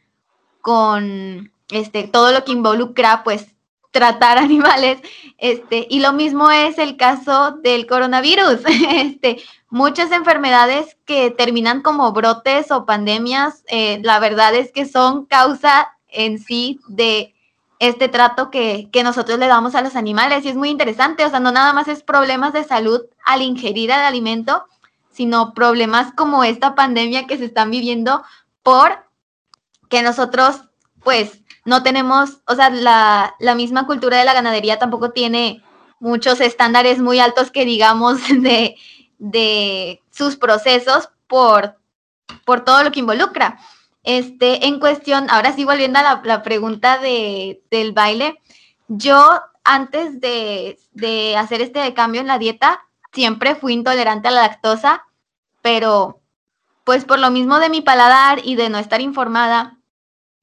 [0.60, 3.46] con este, todo lo que involucra, pues,
[3.90, 5.00] tratar animales,
[5.38, 8.60] este, y lo mismo es el caso del coronavirus,
[8.92, 15.26] este, muchas enfermedades que terminan como brotes o pandemias, eh, la verdad es que son
[15.26, 17.34] causa en sí de
[17.78, 21.30] este trato que, que, nosotros le damos a los animales, y es muy interesante, o
[21.30, 24.66] sea, no nada más es problemas de salud al ingerir el alimento,
[25.20, 28.24] sino problemas como esta pandemia que se están viviendo
[28.62, 29.04] por
[29.90, 30.62] que nosotros,
[31.04, 35.62] pues, no tenemos, o sea, la, misma cultura de la ganadería tampoco tiene
[35.98, 38.76] muchos estándares muy altos que digamos de,
[39.18, 41.76] de sus procesos por,
[42.46, 43.58] por todo lo que involucra.
[44.02, 48.40] Este, en cuestión, ahora sí volviendo a la, pregunta de, del baile,
[48.88, 52.80] yo antes de, de, hacer este cambio en la dieta,
[53.12, 55.04] siempre fui intolerante a la lactosa,
[55.62, 56.20] pero
[56.84, 59.78] pues por lo mismo de mi paladar y de no estar informada,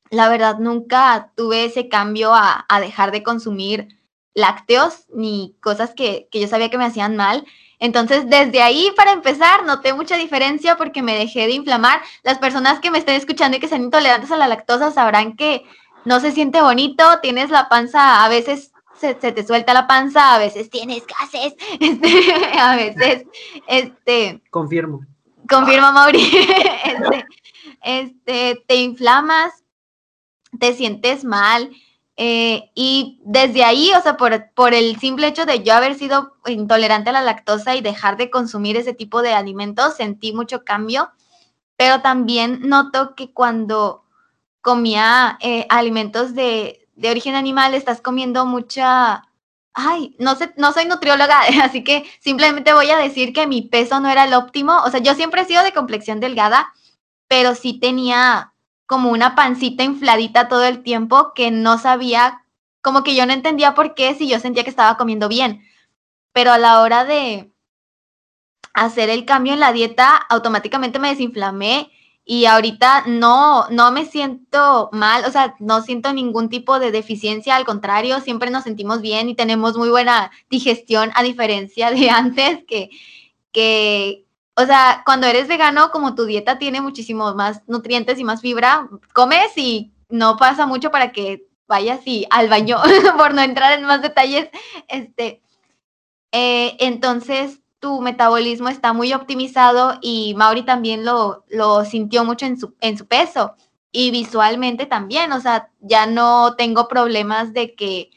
[0.10, 4.00] la verdad nunca tuve ese cambio a, dejar de consumir
[4.34, 7.46] lácteos ni cosas que, yo sabía que me hacían mal.
[7.80, 12.02] Entonces, desde ahí, para empezar, noté mucha diferencia porque me dejé de inflamar.
[12.24, 15.64] Las personas que me estén escuchando y que sean intolerantes a la lactosa sabrán que
[16.06, 20.40] no se siente bonito, tienes la panza, a veces se, te suelta la panza, a
[20.40, 23.26] veces tienes gases, este, a veces,
[23.68, 24.42] este...
[24.50, 25.02] Confirmo.
[25.50, 26.22] Confirma, Mauri.
[26.86, 27.26] este,
[27.84, 29.64] este, te inflamas,
[30.60, 31.72] te sientes mal.
[32.20, 36.34] Eh, y desde ahí, o sea, por, por, el simple hecho de yo haber sido
[36.48, 41.12] intolerante a la lactosa y dejar de consumir ese tipo de alimentos, sentí mucho cambio,
[41.76, 44.04] pero también noto que cuando
[44.62, 49.24] comía eh, alimentos de, de, origen animal, estás comiendo mucha...
[49.74, 54.00] Ay, no sé, no soy nutrióloga, así que simplemente voy a decir que mi peso
[54.00, 54.82] no era el óptimo.
[54.84, 56.74] O sea, yo siempre he sido de complexión delgada,
[57.28, 58.54] pero sí tenía
[58.88, 62.46] como una pancita infladita todo el tiempo que no sabía,
[62.82, 65.64] como que yo no entendía por qué si yo sentía que estaba comiendo bien.
[66.34, 67.52] Pero a la hora de
[68.74, 71.92] hacer el cambio en la dieta, automáticamente me desinflamé
[72.30, 77.56] y ahorita no, no me siento mal, o sea, no siento ningún tipo de deficiencia,
[77.56, 82.66] al contrario, siempre nos sentimos bien y tenemos muy buena digestión a diferencia de antes
[82.66, 82.90] que,
[83.54, 84.26] que,
[84.56, 88.90] o sea, cuando eres vegano, como tu dieta tiene muchísimos más nutrientes y más fibra,
[89.14, 92.78] comes y no pasa mucho para que vayas y al baño,
[93.18, 94.50] por no entrar en más detalles.
[94.90, 95.42] Este,
[96.34, 102.60] eh, entonces, tu metabolismo está muy optimizado y Mauri también lo, lo sintió mucho en
[102.60, 103.56] su, en su peso
[103.92, 108.12] y visualmente también, o sea, ya no tengo problemas de que,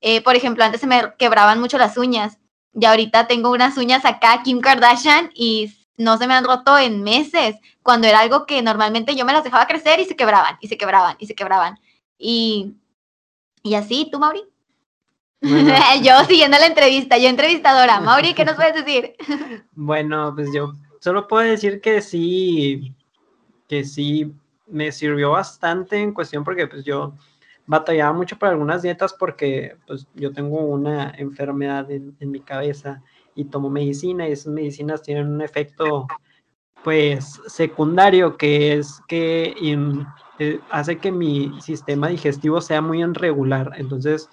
[0.00, 2.38] eh, por ejemplo, antes se me quebraban mucho las uñas
[2.74, 7.02] y ahorita tengo unas uñas acá, Kim Kardashian, y no se me han roto en
[7.02, 10.68] meses, cuando era algo que normalmente yo me las dejaba crecer y se quebraban, y
[10.68, 11.78] se quebraban, y se quebraban.
[12.18, 12.74] Y,
[13.62, 14.42] y así, ¿tú, Mauri?
[16.02, 18.00] yo siguiendo la entrevista, yo entrevistadora.
[18.00, 19.14] Mauri, ¿qué nos puedes decir?
[19.72, 22.94] bueno, pues yo solo puedo decir que sí,
[23.68, 24.32] que sí
[24.66, 27.14] me sirvió bastante en cuestión porque pues yo
[27.66, 33.02] batallaba mucho para algunas dietas porque pues yo tengo una enfermedad en, en mi cabeza
[33.34, 36.06] y tomo medicina y esas medicinas tienen un efecto
[36.84, 39.54] pues secundario que es que
[40.38, 43.72] eh, hace que mi sistema digestivo sea muy irregular.
[43.76, 44.28] Entonces,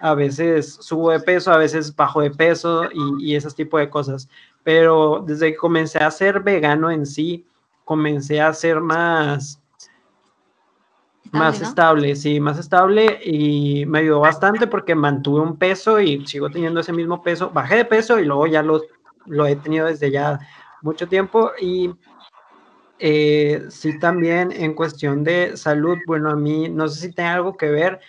[0.00, 3.90] a veces subo de peso, a veces bajo de peso y, y ese tipo de
[3.90, 4.28] cosas.
[4.62, 7.46] Pero desde que comencé a ser vegano en sí,
[7.84, 9.60] comencé a ser más,
[11.32, 16.50] más estable, sí, más estable y me ayudó bastante porque mantuve un peso y sigo
[16.50, 17.50] teniendo ese mismo peso.
[17.50, 18.82] Bajé de peso y luego ya lo,
[19.26, 20.38] lo he tenido desde ya
[20.82, 21.90] mucho tiempo y
[22.98, 27.56] eh, sí también en cuestión de salud, bueno, a mí no sé si tiene algo
[27.56, 28.00] que ver,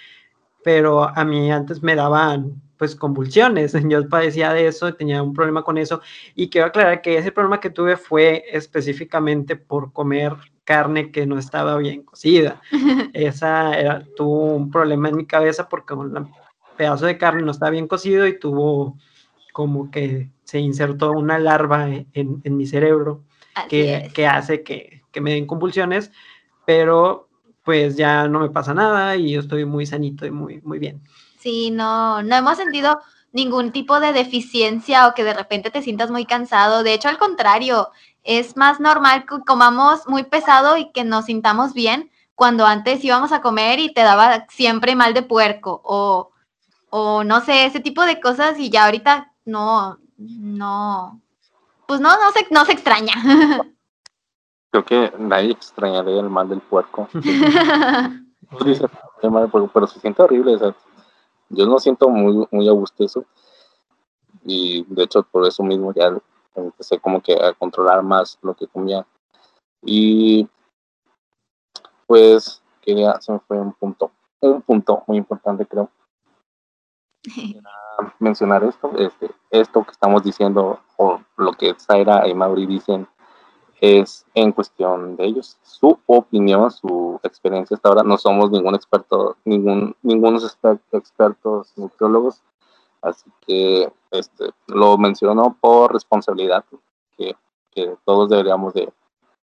[0.63, 5.63] pero a mí antes me daban pues convulsiones, yo padecía de eso, tenía un problema
[5.63, 6.01] con eso
[6.33, 10.33] y quiero aclarar que ese problema que tuve fue específicamente por comer
[10.63, 12.59] carne que no estaba bien cocida.
[13.13, 16.31] Esa era, tuvo un problema en mi cabeza porque un
[16.75, 18.97] pedazo de carne no estaba bien cocido y tuvo
[19.53, 23.23] como que se insertó una larva en, mi cerebro
[23.69, 26.11] que, que, hace que, que, me den convulsiones,
[26.65, 27.29] pero
[27.63, 31.01] pues ya no me pasa nada y yo estoy muy sanito y muy, muy bien.
[31.39, 33.01] Sí, no, no hemos sentido
[33.31, 36.83] ningún tipo de deficiencia o que de repente te sientas muy cansado.
[36.83, 37.89] De hecho, al contrario,
[38.23, 43.31] es más normal que comamos muy pesado y que nos sintamos bien cuando antes íbamos
[43.31, 46.31] a comer y te daba siempre mal de puerco o,
[46.89, 51.21] o no sé, ese tipo de cosas y ya ahorita no, no,
[51.87, 53.13] pues no, no se, no se extraña.
[54.71, 57.09] Creo que nadie extrañaría el mal del puerco.
[59.73, 60.57] pero se siente horrible.
[61.49, 63.25] yo no siento muy, muy a gusto eso.
[64.43, 66.11] Y de hecho, por eso mismo ya
[66.55, 69.05] empecé como que a controlar más lo que comía.
[69.83, 70.47] Y
[72.07, 75.89] pues quería, se me fue un punto, un punto muy importante creo.
[78.19, 83.07] mencionar esto, este, esto que estamos diciendo o lo que Zaira y Mauri dicen
[83.81, 88.03] es en cuestión de ellos, su opinión, su experiencia hasta ahora.
[88.03, 90.55] No somos ningún experto, ningún, ningunos
[90.93, 92.43] expertos nutriólogos,
[93.01, 96.63] así que este, lo menciono por responsabilidad,
[97.17, 97.35] que,
[97.71, 98.93] que todos deberíamos de,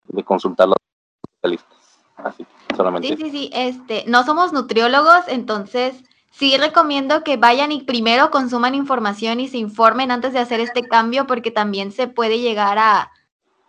[0.07, 0.77] de consultar los
[1.23, 1.75] especialistas.
[2.17, 3.09] Así solamente.
[3.09, 8.73] Sí, sí, sí, este, no somos nutriólogos, entonces sí recomiendo que vayan y primero consuman
[8.73, 13.11] información y se informen antes de hacer este cambio, porque también se puede llegar a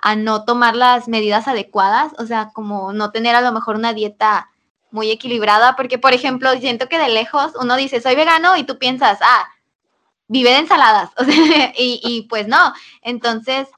[0.01, 3.93] a no tomar las medidas adecuadas, o sea, como no tener a lo mejor una
[3.93, 4.51] dieta
[4.91, 8.79] muy equilibrada, porque por ejemplo, siento que de lejos uno dice, soy vegano y tú
[8.79, 9.49] piensas, ah,
[10.29, 12.73] vive de ensaladas, o sea, y, pues no,
[13.03, 13.69] entonces,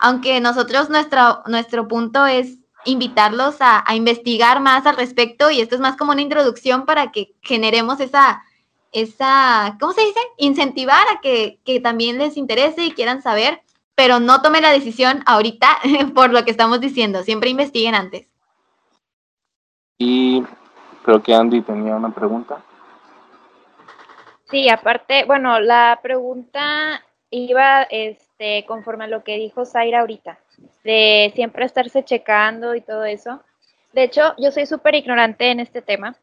[0.00, 5.80] aunque nosotros nuestro, nuestro punto es invitarlos a, investigar más al respecto y esto es
[5.80, 8.44] más como una introducción para que generemos esa,
[8.92, 10.20] esa, ¿cómo se dice?
[10.38, 13.62] Incentivar a que, que también les interese y quieran saber
[13.96, 15.66] pero no tome la decisión ahorita
[16.14, 17.24] por lo que estamos diciendo.
[17.24, 18.28] Siempre investiguen antes.
[19.98, 20.44] Y
[21.02, 22.62] creo que Andy tenía una pregunta.
[24.50, 30.38] Sí, aparte, bueno, la pregunta iba este, conforme a lo que dijo Zaira ahorita,
[30.84, 33.42] de siempre estarse checando y todo eso.
[33.92, 36.16] De hecho, yo soy súper ignorante en este tema,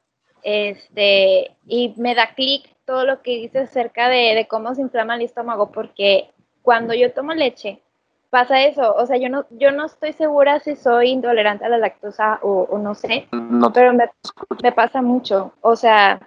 [0.43, 5.15] este, y me da clic todo lo que dice acerca de, de, cómo se inflama
[5.15, 6.29] el estómago, porque
[6.63, 7.83] cuando yo tomo leche,
[8.31, 8.95] pasa eso.
[8.95, 12.79] O sea, yo no, yo no estoy segura si soy intolerante a la lactosa o,
[12.79, 13.27] no sé,
[13.75, 15.53] pero me, pasa mucho.
[15.61, 16.19] O sea,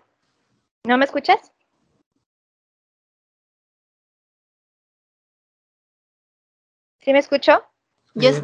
[0.84, 1.52] ¿no me escuchas?
[7.00, 7.64] ¿Sí me escucho?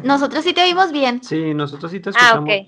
[0.03, 1.23] nosotros sí te oímos bien.
[1.23, 2.49] Sí, nosotros sí te escuchamos.
[2.49, 2.67] Ah, ok.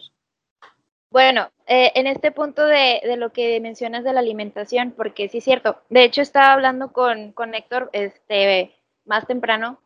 [1.11, 5.37] Bueno, eh, en este punto de, de, lo que mencionas de la alimentación, porque sí
[5.37, 5.81] es cierto.
[5.89, 9.79] De hecho, estaba hablando con, con Héctor, este, más temprano,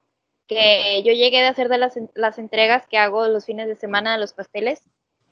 [0.47, 4.13] que yo llegué a hacer de las, las entregas que hago los fines de semana
[4.13, 4.82] de los pasteles,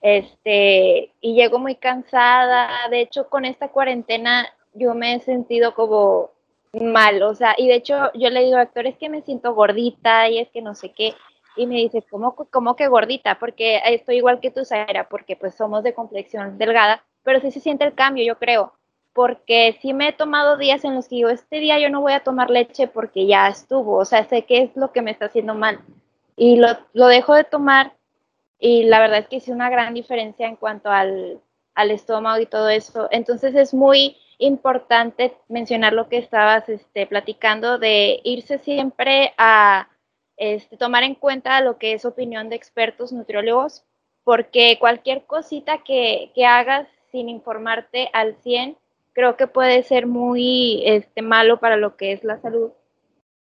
[0.01, 6.31] este, y llego muy cansada, de hecho con esta cuarentena yo me he sentido como
[6.73, 10.29] mal, o sea, y de hecho yo le digo, actor, es que me siento gordita
[10.29, 11.15] y es que no sé qué,
[11.55, 13.39] y me dice, ¿cómo, cómo que gordita?
[13.39, 17.59] Porque estoy igual que tú, Sara, porque pues somos de complexión delgada, pero sí se
[17.59, 18.76] siente el cambio, yo creo
[19.17, 22.13] porque sí me he tomado días en los que digo, este día yo no voy
[22.13, 25.25] a tomar leche porque ya estuvo, o sea, sé qué es lo que me está
[25.25, 25.79] haciendo mal.
[26.35, 27.93] Y lo, lo dejo de tomar
[28.59, 31.41] y la verdad es que hice una gran diferencia en cuanto al,
[31.73, 33.07] al estómago y todo eso.
[33.09, 39.89] Entonces es muy importante mencionar lo que estabas este, platicando de irse siempre a
[40.35, 43.83] este, tomar en cuenta lo que es opinión de expertos nutriólogos,
[44.23, 48.77] porque cualquier cosita que, que hagas sin informarte al 100
[49.17, 52.69] creo que puede ser muy este, malo para lo que es la salud.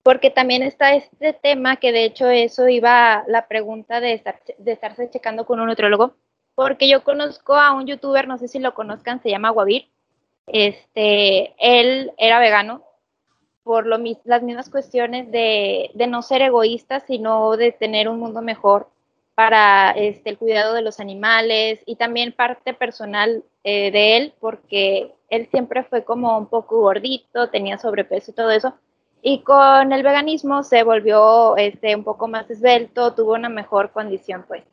[0.03, 4.73] Porque también está este tema, que de hecho eso iba la pregunta de, estar, de
[4.73, 6.17] estarse checando con un nutrólogo,
[6.53, 9.87] porque yo conozco a un youtuber, no sé si lo conozcan, se llama Guavir.
[10.47, 12.83] Este, él era vegano
[13.63, 18.41] por lo, las mismas cuestiones de, de, no ser egoísta, sino de tener un mundo
[18.41, 18.89] mejor
[19.35, 25.13] para este, el cuidado de los animales y también parte personal eh, de él, porque
[25.29, 28.75] él siempre fue como un poco gordito, tenía sobrepeso y todo eso.
[29.21, 34.45] Y con el veganismo se volvió este, un poco más esbelto, tuvo una mejor condición,
[34.47, 34.63] pues.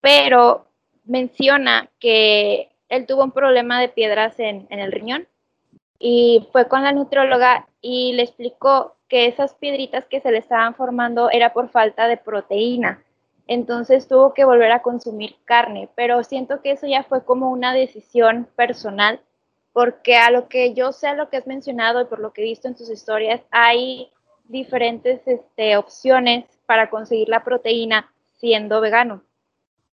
[0.00, 0.66] Pero
[1.04, 5.26] menciona que él tuvo un problema de piedras en, en el riñón
[5.98, 10.74] y fue con la nutrióloga y le explicó que esas piedritas que se le estaban
[10.74, 13.02] formando era por falta de proteína.
[13.46, 17.72] Entonces tuvo que volver a consumir carne, pero siento que eso ya fue como una
[17.72, 19.20] decisión personal,
[19.72, 22.44] porque a lo que yo sé, lo que has mencionado y por lo que he
[22.44, 24.10] visto en tus historias, hay
[24.44, 29.22] diferentes este, opciones para conseguir la proteína siendo vegano.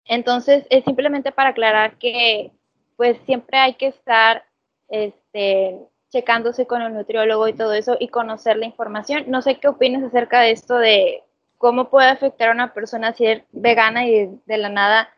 [0.05, 2.51] Entonces, es simplemente para aclarar que
[2.95, 4.45] pues siempre hay que estar
[4.87, 5.79] este,
[6.09, 9.25] checándose con el nutriólogo y todo eso y conocer la información.
[9.27, 11.23] No sé qué opinas acerca de esto de
[11.61, 15.09] cómo puede afectar a una persona ser vegana y de, la nada,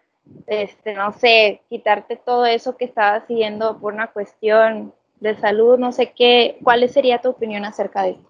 [0.46, 5.94] este, no sé, quitarte todo eso que estaba haciendo por una cuestión de salud, no
[5.94, 8.30] sé qué, ¿cuál sería tu opinión acerca de esto?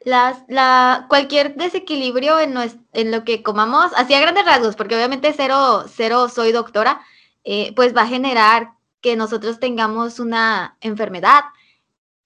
[0.00, 2.54] Las, la, cualquier desequilibrio en,
[2.92, 7.00] en lo que comamos, así a grandes rasgos, porque obviamente cero, cero soy doctora,
[7.44, 11.44] eh, pues va a generar que nosotros tengamos una enfermedad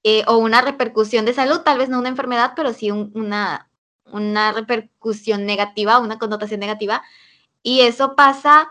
[0.05, 3.68] eh, o una repercusión de salud, tal vez no una enfermedad, pero sí una,
[4.13, 7.03] una repercusión negativa, una connotación negativa.
[7.63, 8.71] Y eso pasa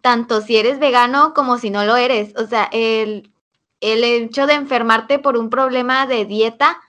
[0.00, 2.34] tanto si eres vegano como si no lo eres.
[2.36, 3.32] O sea, el,
[3.80, 6.80] el hecho de enfermarte por un problema de dieta,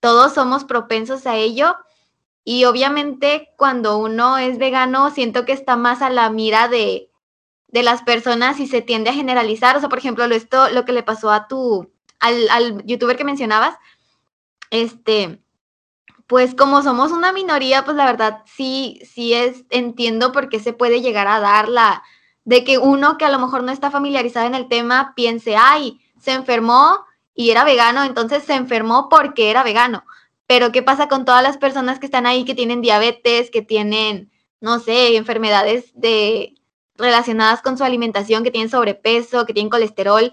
[0.00, 1.76] todos somos propensos a ello.
[2.44, 7.10] Y obviamente cuando uno es vegano, siento que está más a la mira de,
[7.68, 9.76] de las personas y se tiende a generalizar.
[9.76, 13.16] O sea, por ejemplo, lo, esto, lo que le pasó a tu, al, al youtuber
[13.16, 13.76] que mencionabas,
[14.70, 15.43] este,
[16.26, 20.72] pues como somos una minoría, pues la verdad sí, sí es, entiendo por qué se
[20.72, 22.02] puede llegar a dar la,
[22.44, 26.00] de que uno que a lo mejor no está familiarizado en el tema piense, ay,
[26.18, 27.04] se enfermó
[27.34, 30.04] y era vegano, entonces se enfermó porque era vegano.
[30.46, 34.30] Pero ¿qué pasa con todas las personas que están ahí que tienen diabetes, que tienen,
[34.60, 36.54] no sé, enfermedades de,
[36.96, 40.32] relacionadas con su alimentación, que tienen sobrepeso, que tienen colesterol,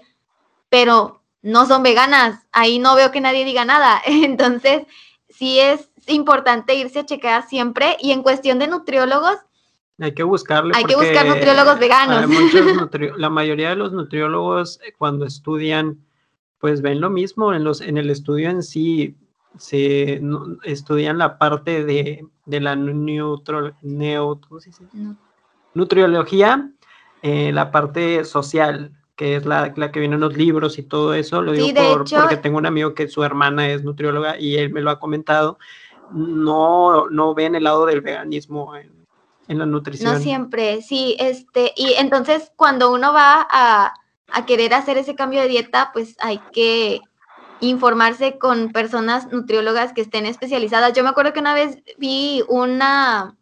[0.68, 2.46] pero no son veganas.
[2.52, 4.00] Ahí no veo que nadie diga nada.
[4.06, 4.82] Entonces,
[5.42, 7.96] sí es importante irse a checar siempre.
[7.98, 9.38] Y en cuestión de nutriólogos,
[9.98, 10.72] hay que buscarle.
[10.76, 12.30] Hay que buscar nutriólogos veganos.
[13.18, 15.98] la mayoría de los nutriólogos eh, cuando estudian,
[16.60, 17.52] pues ven lo mismo.
[17.54, 19.16] En, los, en el estudio en sí
[19.58, 20.22] se
[20.62, 24.84] estudian la parte de, de la neutro, neutro, ¿cómo se dice?
[25.74, 26.70] nutriología,
[27.22, 31.14] eh, la parte social, que es la, la, que viene en los libros y todo
[31.14, 31.68] eso, lo digo
[32.10, 35.58] porque tengo un amigo que su hermana es nutrióloga y él me lo ha comentado,
[36.12, 39.06] no, no ven el lado del veganismo en,
[39.48, 40.14] en la nutrición.
[40.14, 43.94] No siempre, sí, este, y entonces cuando uno va a,
[44.30, 47.00] a querer hacer ese cambio de dieta, pues hay que
[47.60, 50.94] informarse con personas nutriólogas que estén especializadas.
[50.94, 53.36] Yo me acuerdo que una vez vi una,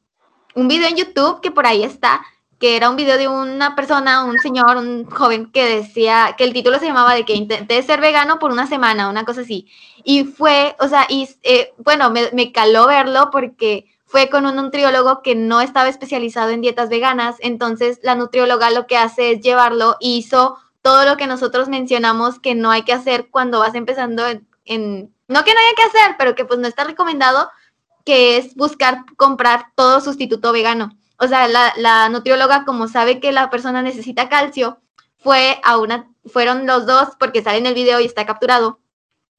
[0.55, 2.21] un video en YouTube que por ahí está,
[2.61, 6.53] que era un video de una persona, un señor, un joven que decía que el
[6.53, 9.67] título se llamaba de que intenté ser vegano por una semana, una cosa así.
[10.05, 15.23] Y fue, o sea, eh, bueno, me, me, caló verlo porque fue con un nutriólogo
[15.23, 19.97] que no estaba especializado en dietas veganas, entonces la nutrióloga lo que hace es llevarlo
[19.99, 24.27] y hizo todo lo que nosotros mencionamos que no hay que hacer cuando vas empezando
[24.27, 27.51] en, en no que no haya que hacer, pero que pues no está recomendado
[28.05, 30.91] que es buscar comprar todo sustituto vegano.
[31.21, 34.81] O sea, la, nutrióloga, como sabe que la persona necesita calcio,
[35.19, 38.81] fue a una, fueron los dos, porque sale en el video y está capturado,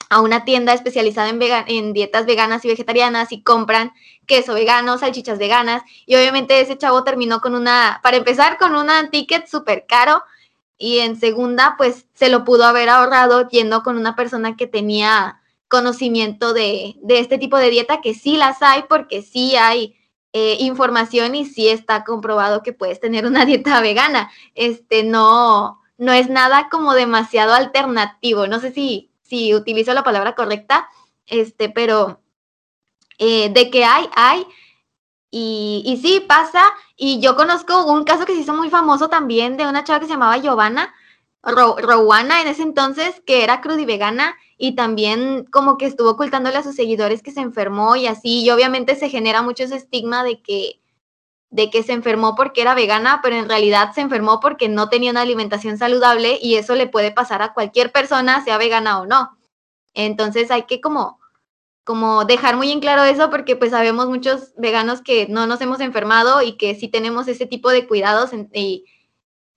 [0.09, 3.93] a una tienda especializada en, en dietas veganas y vegetarianas y compran
[4.27, 5.81] queso vegano, salchichas veganas.
[6.05, 10.21] Y obviamente ese chavo terminó con una, para empezar, con un ticket súper caro.
[10.77, 15.41] Y en segunda, pues se lo pudo haber ahorrado yendo con una persona que tenía
[15.67, 19.95] conocimiento de, este tipo de dieta, que sí las hay, porque sí hay
[20.33, 24.31] eh, información y sí está comprobado que puedes tener una dieta vegana.
[24.55, 28.47] Este no, no es nada como demasiado alternativo.
[28.47, 30.89] No sé si, si utilizo la palabra correcta,
[31.27, 32.21] este, pero
[33.17, 34.45] eh, de que hay, hay.
[35.29, 36.63] Y, y sí, pasa.
[36.95, 40.05] Y yo conozco un caso que se hizo muy famoso también de una chava que
[40.05, 40.93] se llamaba Giovanna,
[41.43, 46.75] Rowana en ese entonces, que era crudivegana y también como que estuvo ocultándole a sus
[46.75, 50.81] seguidores que se enfermó y así, y obviamente se genera mucho ese estigma de que
[51.51, 55.11] de que se enfermó porque era vegana, pero en realidad se enfermó porque no tenía
[55.11, 59.37] una alimentación saludable y eso le puede pasar a cualquier persona, sea vegana o no.
[59.93, 61.19] Entonces hay que como,
[61.83, 65.81] como dejar muy en claro eso porque pues sabemos muchos veganos que no nos hemos
[65.81, 68.85] enfermado y que sí tenemos ese tipo de cuidados y,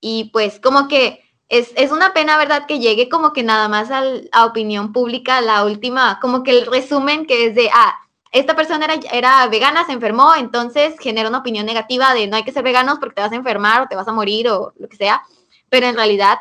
[0.01, 1.24] y pues como que
[1.59, 2.67] es, es, una pena, ¿verdad?
[2.67, 7.27] Que llegue como que nada más a opinión pública la última, como que el resumen
[7.27, 7.95] que es de, ah,
[8.33, 12.43] esta persona era, era, vegana, se enfermó, entonces genera una opinión negativa de no hay
[12.43, 14.89] que ser veganos porque te vas a enfermar o te vas a morir o lo
[14.89, 15.23] que sea,
[15.69, 16.39] pero en realidad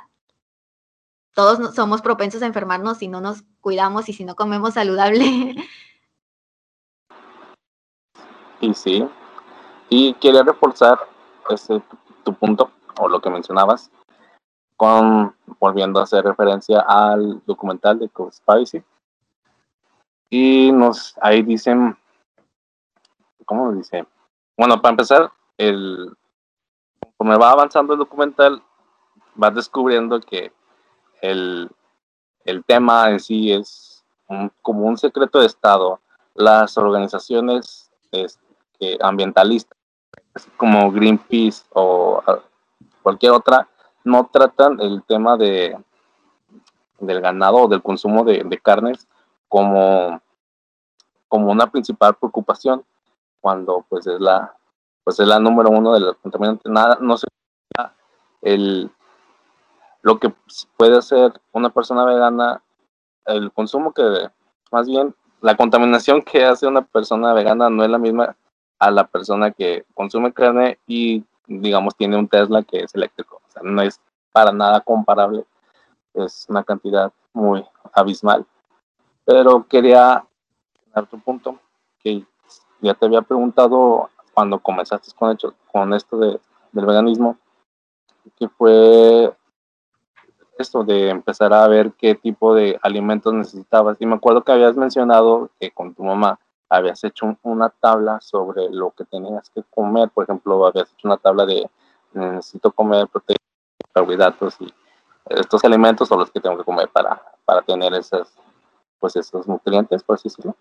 [1.36, 5.56] todos somos propensos a enfermarnos si no nos cuidamos y si no comemos saludable.
[8.62, 9.06] Y sí,
[9.90, 10.98] y quería reforzar
[11.50, 11.82] ese,
[12.24, 13.92] tu punto o lo que mencionabas,
[14.84, 18.84] con volviendo a hacer referencia al documental de Spicy
[20.30, 21.98] y nos, ahí dicen,
[23.46, 24.06] ¿cómo dice?
[24.58, 26.14] Bueno, para empezar, el,
[27.20, 28.62] me va avanzando el documental,
[29.36, 30.52] vas descubriendo que
[31.22, 31.72] el,
[32.44, 34.04] el tema en sí es
[34.62, 36.02] como un secreto de Estado.
[36.34, 39.78] Las organizaciones este, ambientalistas,
[40.58, 42.22] como Greenpeace o
[43.02, 43.70] cualquier otra,
[44.04, 45.78] no tratan el tema de,
[47.00, 49.08] del ganado o del consumo de, carnes
[49.48, 50.22] como,
[51.28, 52.84] como una principal preocupación
[53.42, 54.56] cuando pues es la
[55.04, 56.72] pues es la número uno de los contaminantes.
[56.72, 57.28] Nada no se
[58.42, 58.90] el
[60.02, 60.34] lo que
[60.78, 62.62] puede hacer una persona vegana
[63.26, 64.30] el consumo que
[64.72, 68.36] más bien la contaminación que hace una persona vegana no es la misma
[68.80, 73.82] a la persona que consume carne y digamos tiene un Tesla que es eléctrico no
[73.82, 74.00] es
[74.32, 75.46] para nada comparable
[76.14, 78.46] es una cantidad muy abismal
[79.26, 80.26] pero quería
[80.94, 81.60] dar tu punto,
[82.00, 82.26] que
[82.82, 86.40] ya te había preguntado cuando comenzaste con, hecho, con esto de,
[86.72, 87.38] del veganismo,
[88.38, 89.34] que fue
[90.58, 93.98] esto de empezar a ver qué tipo de alimentos necesitabas.
[94.00, 96.40] Y me acuerdo que habías mencionado que con tu mamá
[96.70, 100.10] habías hecho una tabla sobre lo que tenías que comer.
[100.10, 101.70] Por ejemplo, habías hecho una tabla de
[102.14, 103.42] necesito comer proteínas,
[103.94, 104.74] carbohidratos y
[105.30, 108.34] estos alimentos son los que tengo que comer para, para tener esas
[109.00, 110.56] pues esos nutrientes, por así decirlo.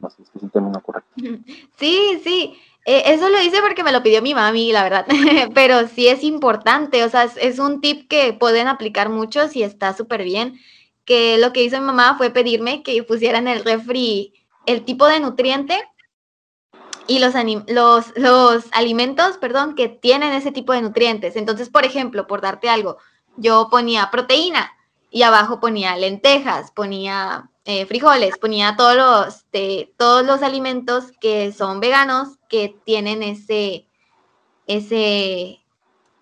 [0.00, 1.10] No sé si es el término correcto.
[1.76, 2.58] Sí, sí.
[2.84, 5.06] Eh, eso lo hice porque me lo pidió mi mami, la verdad.
[5.54, 7.04] Pero sí es importante.
[7.04, 10.58] O sea, es, un tip que pueden aplicar muchos y está súper bien.
[11.04, 14.34] Que lo que hizo mi mamá fue pedirme que pusiera en el refri
[14.66, 15.80] el tipo de nutriente
[17.10, 17.34] y los,
[18.14, 21.34] los, alimentos, perdón, que tienen ese tipo de nutrientes.
[21.34, 22.98] Entonces, por ejemplo, por darte algo,
[23.36, 24.70] yo ponía proteína
[25.10, 31.50] y abajo ponía lentejas, ponía eh, frijoles, ponía todos los, de, todos los alimentos que
[31.50, 33.88] son veganos, que tienen ese,
[34.68, 35.64] ese,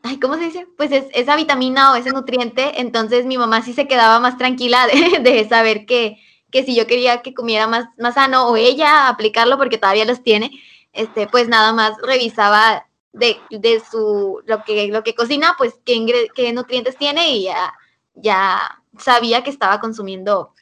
[0.02, 0.66] ay, ¿cómo se dice?
[0.78, 4.86] Pues es, esa vitamina o ese nutriente, entonces mi mamá sí se quedaba más tranquila
[4.86, 6.16] de, saber que,
[6.50, 10.22] que, si yo quería que comiera más, más sano o ella aplicarlo porque todavía los
[10.22, 10.50] tiene,
[10.98, 16.28] este, pues nada más revisaba de, de su, lo que, lo que cocina, pues qué,
[16.34, 17.72] qué nutrientes tiene y ya,
[18.14, 20.52] ya sabía que estaba consumiendo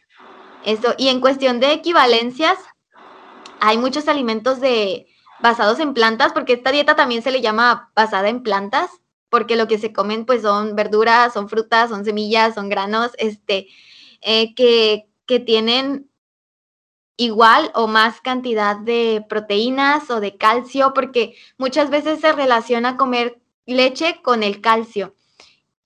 [0.64, 2.58] eso, y en cuestión de equivalencias,
[3.60, 5.06] hay muchos alimentos de,
[5.40, 8.90] basados en plantas, porque esta dieta también se le llama basada en plantas,
[9.28, 13.68] porque lo que se comen pues son verduras, son frutas, son semillas, son granos, este,
[14.20, 16.10] eh, que, que tienen
[17.16, 23.38] igual o más cantidad de proteínas o de calcio, porque muchas veces se relaciona comer
[23.66, 25.14] leche con el calcio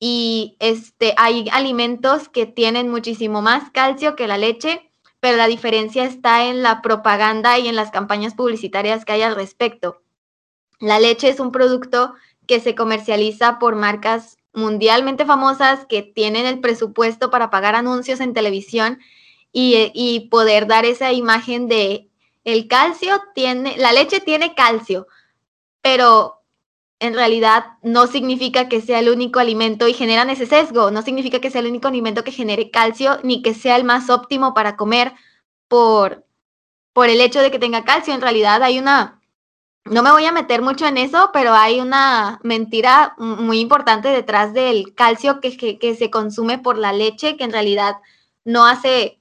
[0.00, 6.04] y este, hay alimentos que tienen muchísimo más calcio que la leche, pero la diferencia
[6.04, 10.02] está en la propaganda y en las campañas publicitarias que hay al respecto.
[10.80, 12.14] La leche es un producto
[12.46, 18.32] que se comercializa por marcas mundialmente famosas que tienen el presupuesto para pagar anuncios en
[18.32, 18.98] televisión
[19.52, 22.08] y, y poder dar esa imagen de
[22.44, 25.06] el calcio tiene, la leche tiene calcio,
[25.82, 26.40] pero
[27.00, 31.40] en realidad no significa que sea el único alimento y generan ese sesgo, no significa
[31.40, 34.76] que sea el único alimento que genere calcio ni que sea el más óptimo para
[34.76, 35.14] comer
[35.66, 36.26] por,
[36.92, 38.12] por el hecho de que tenga calcio.
[38.12, 39.22] En realidad hay una,
[39.84, 44.52] no me voy a meter mucho en eso, pero hay una mentira muy importante detrás
[44.52, 47.96] del calcio que, que, que se consume por la leche, que en realidad
[48.44, 49.19] no hace,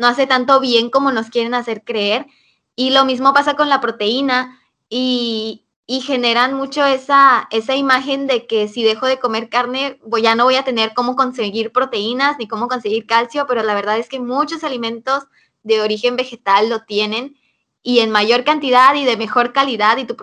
[0.00, 2.26] no hace tanto bien como nos quieren hacer creer.
[2.74, 4.58] Y lo mismo pasa con la proteína.
[4.88, 10.22] Y, y generan mucho esa, esa imagen de que si dejo de comer carne, voy,
[10.22, 13.98] ya no voy a tener cómo conseguir proteínas ni cómo conseguir calcio, pero la verdad
[13.98, 15.24] es que muchos alimentos
[15.64, 17.36] de origen vegetal lo tienen
[17.82, 20.14] y en mayor cantidad y de mejor calidad y tu,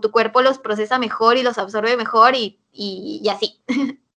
[0.00, 3.62] tu, cuerpo los procesa mejor y los absorbe mejor y, y, así.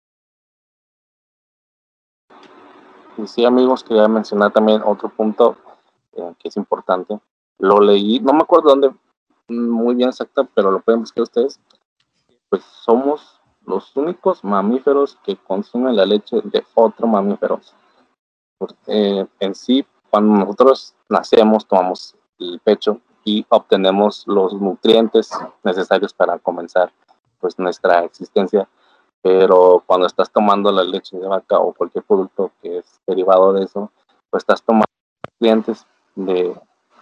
[3.21, 5.55] Y sí, amigos, quería mencionar también otro punto
[6.13, 7.19] eh, que es importante.
[7.59, 8.91] Lo leí, no me acuerdo dónde
[9.47, 11.59] muy bien exacta, pero lo pueden buscar ustedes.
[12.49, 17.59] Pues somos los únicos mamíferos que consumen la leche de otro mamífero.
[18.57, 25.29] Porque, en sí, cuando nosotros nacemos, tomamos el pecho y obtenemos los nutrientes
[25.63, 26.91] necesarios para comenzar
[27.39, 28.67] pues nuestra existencia.
[29.21, 33.65] Pero cuando estás tomando la leche de vaca o cualquier producto que es derivado de
[33.65, 33.91] eso,
[34.29, 34.85] pues estás tomando
[35.33, 36.55] nutrientes de,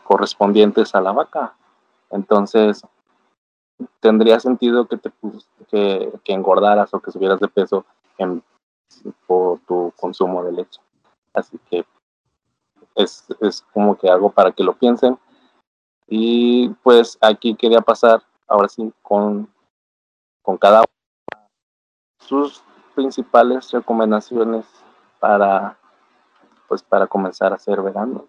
[0.10, 1.54] correspondientes a la vaca.
[2.10, 2.82] Entonces,
[4.00, 5.12] tendría sentido que te
[5.70, 7.86] que, que engordaras o que subieras de peso
[8.18, 8.44] en,
[9.28, 10.82] por tu consumo de leche.
[11.34, 11.86] Así que
[12.96, 15.18] es, es como que algo para que lo piensen
[16.08, 19.48] y pues aquí quería pasar ahora sí con,
[20.42, 20.99] con cada uno
[22.20, 22.64] sus
[22.96, 24.66] principales recomendaciones
[25.20, 25.78] para
[26.68, 28.28] pues para comenzar a ser vegano.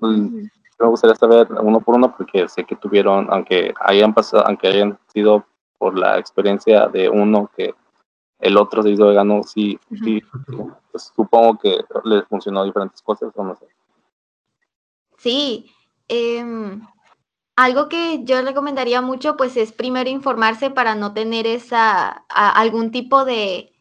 [0.00, 4.68] Pues, me gustaría saber uno por uno porque sé que tuvieron, aunque hayan pasado, aunque
[4.68, 5.44] hayan sido
[5.78, 7.74] por la experiencia de uno que
[8.40, 10.22] el otro se hizo vegano, sí, sí,
[10.90, 13.66] pues, supongo que les funcionó diferentes cosas o no sé.
[15.18, 15.70] Sí,
[16.08, 16.82] Em,
[17.56, 23.24] algo que yo recomendaría mucho, pues es primero informarse para no tener esa, algún tipo
[23.24, 23.72] de,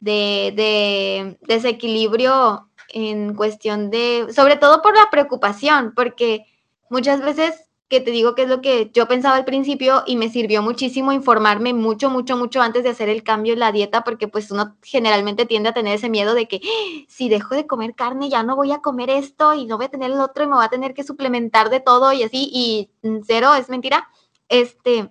[0.00, 6.46] de, desequilibrio en cuestión de, sobre todo por la preocupación, porque
[6.88, 10.30] muchas veces que te digo que es lo que yo pensaba al principio y me
[10.30, 14.28] sirvió muchísimo informarme mucho, mucho, mucho antes de hacer el cambio en la dieta, porque
[14.28, 17.04] pues uno generalmente tiende a tener ese miedo de que ¡Ah!
[17.08, 19.90] si dejo de comer carne ya no voy a comer esto y no voy a
[19.90, 22.90] tener el otro y me voy a tener que suplementar de todo y así, y
[23.26, 24.08] cero, es mentira.
[24.48, 25.10] Este,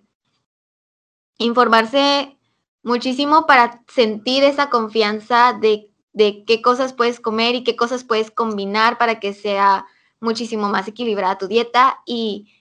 [1.37, 2.37] informarse
[2.81, 8.31] muchísimo para sentir esa confianza de, de qué cosas puedes comer y qué cosas puedes
[8.31, 9.85] combinar para que sea
[10.21, 12.53] muchísimo más equilibrada tu dieta y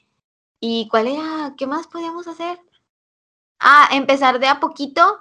[0.61, 1.55] ¿Y cuál era?
[1.57, 2.61] ¿Qué más podíamos hacer?
[3.61, 5.19] Ah, empezar de a poquito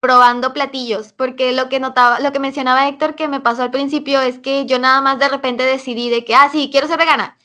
[0.00, 4.20] probando platillos, porque lo que notaba, lo que mencionaba Héctor que me pasó al principio
[4.20, 7.38] es que yo nada más de repente decidí de que, ah, sí, quiero ser vegana.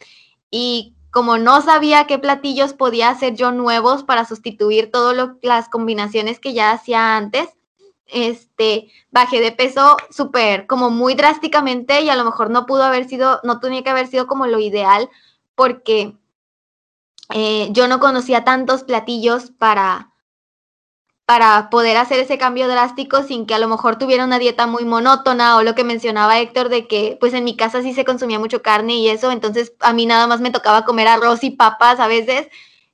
[0.52, 6.40] Y como no sabía qué platillos podía hacer yo nuevos para sustituir todas las combinaciones
[6.40, 7.48] que ya hacía antes,
[8.08, 13.08] este, bajé de peso súper, como muy drásticamente y a lo mejor no pudo haber
[13.08, 15.10] sido, no tenía que haber sido como lo ideal,
[15.56, 16.19] porque
[17.30, 20.14] eh, yo no conocía tantos platillos para,
[21.26, 24.84] para poder hacer ese cambio drástico sin que a lo mejor tuviera una dieta muy
[24.84, 28.40] monótona o lo que mencionaba Héctor de que pues en mi casa sí se consumía
[28.40, 32.00] mucho carne y eso, entonces a mí nada más me tocaba comer arroz y papas
[32.00, 32.48] a veces,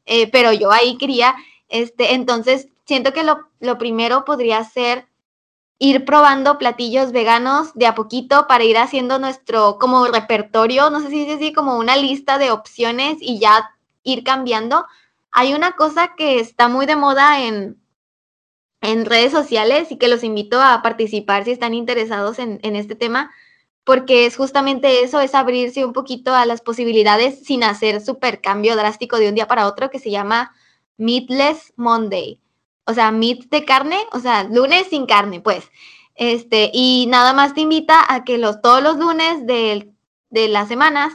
[0.05, 1.33] eh, pero yo ahí quería,
[1.69, 5.07] este, entonces siento que lo, lo primero podría ser
[5.79, 11.09] ir probando platillos veganos de a poquito para ir haciendo nuestro como repertorio, no sé
[11.09, 13.74] si es así, como una lista de opciones y ya
[14.05, 14.85] ir cambiando.
[15.31, 17.77] Hay una cosa que está muy de moda en,
[18.79, 22.95] en redes sociales y que los invito a participar si están interesados en, en este
[22.95, 23.31] tema,
[23.83, 28.77] porque es justamente eso, es abrirse un poquito a las posibilidades sin hacer súper cambio
[28.77, 30.55] drástico de un día para otro, que se llama
[30.97, 32.39] Meatless Monday.
[32.85, 35.69] O sea, meat de carne, o sea, lunes sin carne, pues.
[36.15, 39.91] Este, y nada más te invita a que los, todos los lunes de,
[40.29, 41.13] de las semanas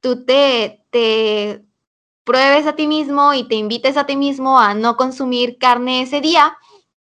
[0.00, 1.63] tú te, te
[2.24, 6.20] pruebes a ti mismo y te invites a ti mismo a no consumir carne ese
[6.20, 6.56] día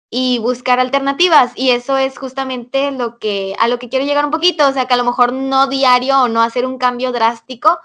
[0.09, 1.53] y buscar alternativas.
[1.55, 4.67] Y eso es justamente lo que, a lo que quiero llegar un poquito.
[4.67, 7.80] O sea, que a lo mejor no diario o no hacer un cambio drástico,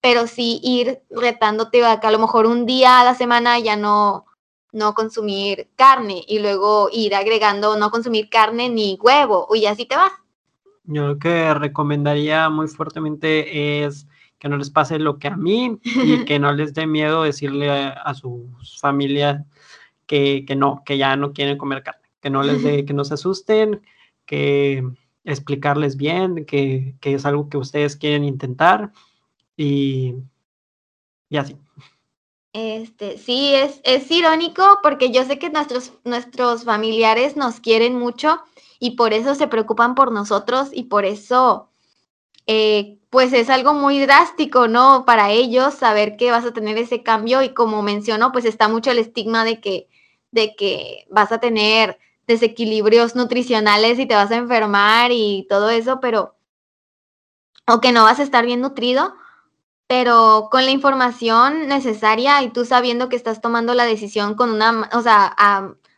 [0.00, 3.76] pero sí ir retándote a que a lo mejor un día a la semana ya
[3.76, 4.26] no,
[4.72, 9.96] no consumir carne y luego ir agregando no consumir carne ni huevo y así te
[9.96, 10.12] vas.
[10.84, 14.06] Yo lo que recomendaría muy fuertemente es
[14.40, 17.70] que no les pase lo que a mí y que no les dé miedo decirle
[17.70, 19.44] a, sus familias
[20.06, 23.14] que, no, que ya no quieren comer carne, que no les dé, que no se
[23.14, 23.82] asusten,
[24.24, 24.82] que
[25.24, 28.92] explicarles bien que, es algo que ustedes quieren intentar
[29.58, 30.14] y,
[31.28, 31.56] y así.
[32.54, 38.40] Este, sí, es, es irónico porque yo sé que nuestros, nuestros familiares nos quieren mucho
[38.78, 41.68] y por eso se preocupan por nosotros y por eso
[42.46, 45.04] eh, pues es algo muy drástico, ¿no?
[45.04, 48.92] Para ellos saber que vas a tener ese cambio y como menciono, pues está mucho
[48.92, 49.88] el estigma de que,
[50.30, 51.98] de que vas a tener
[52.28, 56.36] desequilibrios nutricionales y te vas a enfermar y todo eso, pero,
[57.66, 59.14] o que no vas a estar bien nutrido,
[59.88, 64.88] pero con la información necesaria y tú sabiendo que estás tomando la decisión con una,
[64.92, 65.34] o sea,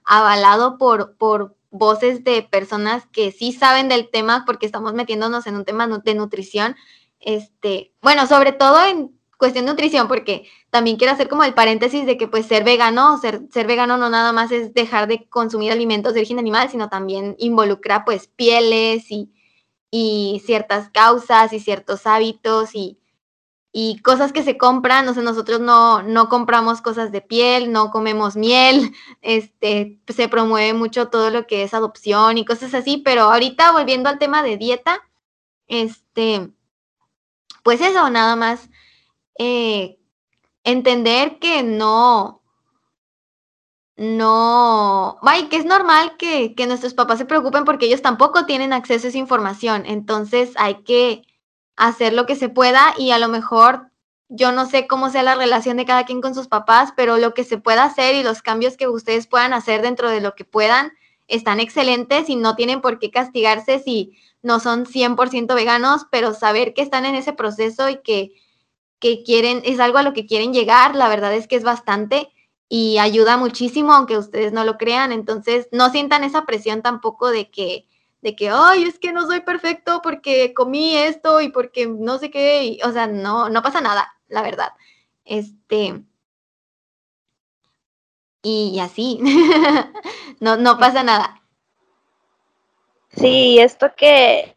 [0.05, 5.57] avalado por, por voces de personas que sí saben del tema porque estamos metiéndonos en
[5.57, 6.77] un tema de nutrición,
[7.23, 9.13] este, bueno, sobre todo en
[9.43, 13.19] cuestión de nutrición, porque también quiero hacer como el paréntesis de que pues ser vegano,
[13.19, 17.35] ser, vegano no nada más es dejar de consumir alimentos de origen animal, sino también
[17.41, 19.33] involucra pues pieles y,
[20.47, 23.01] ciertas causas y ciertos hábitos y,
[23.73, 27.91] y cosas que se compran, o sea, nosotros no, no compramos cosas de piel, no
[27.91, 28.93] comemos miel,
[29.23, 34.09] este, se promueve mucho todo lo que es adopción y cosas así, pero ahorita volviendo
[34.09, 35.01] al tema de dieta,
[35.67, 36.53] este,
[37.63, 38.69] pues eso, nada más
[39.39, 39.99] eh,
[40.65, 42.43] entender que no,
[43.97, 48.73] no, vaya, que es normal que, que nuestros papás se preocupen porque ellos tampoco tienen
[48.73, 51.23] acceso a esa información, entonces hay que
[51.77, 53.93] hacer lo que se pueda y a lo mejor
[54.29, 57.35] yo no sé cómo sea la relación de cada quien con sus papás, pero lo
[57.35, 60.45] que se pueda hacer y los cambios que ustedes puedan hacer dentro de lo que
[60.45, 60.93] puedan
[61.29, 66.75] están excelentes y no tienen por qué castigarse si no son 100% veganos, pero saber
[66.75, 68.33] que están en ese proceso y que,
[68.99, 72.31] que quieren, es algo a lo que quieren llegar, la verdad es que es bastante
[72.69, 77.51] y ayuda muchísimo, aunque ustedes no lo crean, entonces no sientan esa presión tampoco de
[77.51, 77.87] que
[78.23, 82.31] de que, ay, es que no soy perfecto porque comí esto y porque no sé
[82.31, 84.73] qué, o sea, no, no pasa nada, la verdad.
[85.25, 86.05] Este,
[88.43, 89.21] y así,
[90.41, 91.42] no, no pasa nada.
[93.17, 94.57] Sí, esto que,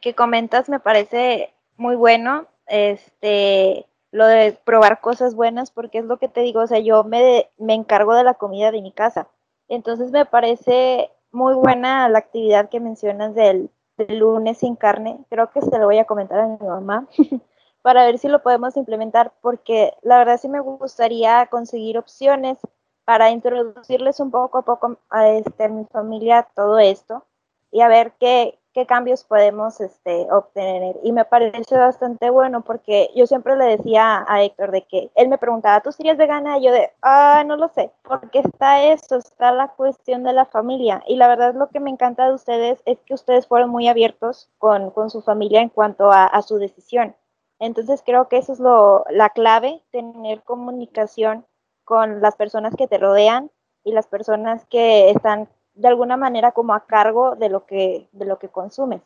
[0.00, 6.18] que comentas me parece muy bueno, este, lo de probar cosas buenas, porque es lo
[6.18, 9.28] que te digo, o sea, yo me, me encargo de la comida de mi casa.
[9.68, 13.70] Entonces me parece muy buena la actividad que mencionas del,
[14.08, 15.18] lunes sin carne.
[15.30, 17.08] Creo que se lo voy a comentar a mi mamá
[17.82, 22.58] para ver si lo podemos implementar, porque la verdad sí me gustaría conseguir opciones
[23.06, 27.24] para introducirles un poco a poco a, este, a mi familia todo esto
[27.70, 30.96] y a ver qué, qué cambios podemos este, obtener.
[31.02, 35.28] Y me parece bastante bueno porque yo siempre le decía a Héctor de que él
[35.28, 36.58] me preguntaba, ¿tú serías vegana?
[36.58, 40.44] Y yo de, ah, no lo sé, porque está eso, está la cuestión de la
[40.44, 41.02] familia.
[41.06, 44.50] Y la verdad lo que me encanta de ustedes es que ustedes fueron muy abiertos
[44.58, 47.16] con, con su familia en cuanto a, a, su decisión.
[47.58, 51.46] Entonces creo que eso es lo, la clave, tener comunicación
[51.84, 53.50] con las personas que te rodean
[53.84, 58.24] y las personas que están de alguna manera como a cargo de lo que, de
[58.24, 59.02] lo que consumes.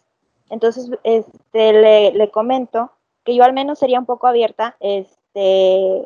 [0.48, 2.90] Entonces, este, le, le comento
[3.24, 6.02] que yo al menos sería un poco abierta este,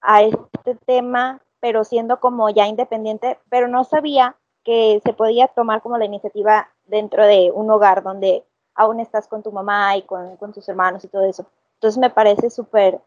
[0.00, 5.82] a este tema, pero siendo como ya independiente, pero no sabía que se podía tomar
[5.82, 8.44] como la iniciativa dentro de un hogar donde
[8.74, 11.46] aún estás con tu mamá y con, con tus hermanos y todo eso.
[11.74, 13.00] Entonces me parece súper,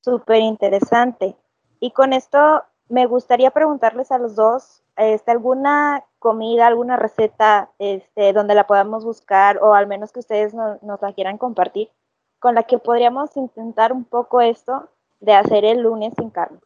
[0.00, 1.36] súper interesante.
[1.80, 8.32] Y con esto me gustaría preguntarles a los dos, este, ¿alguna comida, alguna receta este,
[8.32, 11.90] donde la podamos buscar o al menos que ustedes nos la quieran compartir,
[12.38, 14.88] con la que podríamos intentar un poco esto
[15.20, 16.60] de hacer el lunes sin carne.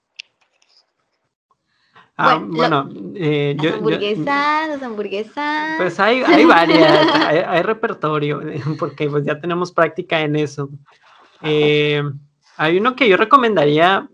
[2.17, 5.77] Ah, bueno, eh, las hamburguesas, las hamburguesas.
[5.77, 7.15] Pues hay, hay varias,
[7.49, 8.41] hay, repertorio,
[8.79, 10.69] porque pues ya tenemos práctica en eso.
[11.43, 12.01] Eh,
[12.57, 14.09] hay uno que yo recomendaría,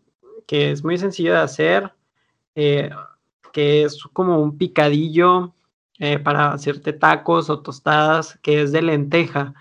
[0.46, 1.92] que es muy sencillo de hacer,
[2.54, 2.88] eh,
[3.54, 5.54] que es como un picadillo
[6.00, 9.54] eh, para hacerte tacos o tostadas, que es de lenteja.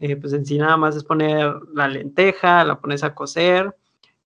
[0.00, 3.76] Eh, pues en sí nada más es poner la lenteja, la pones a cocer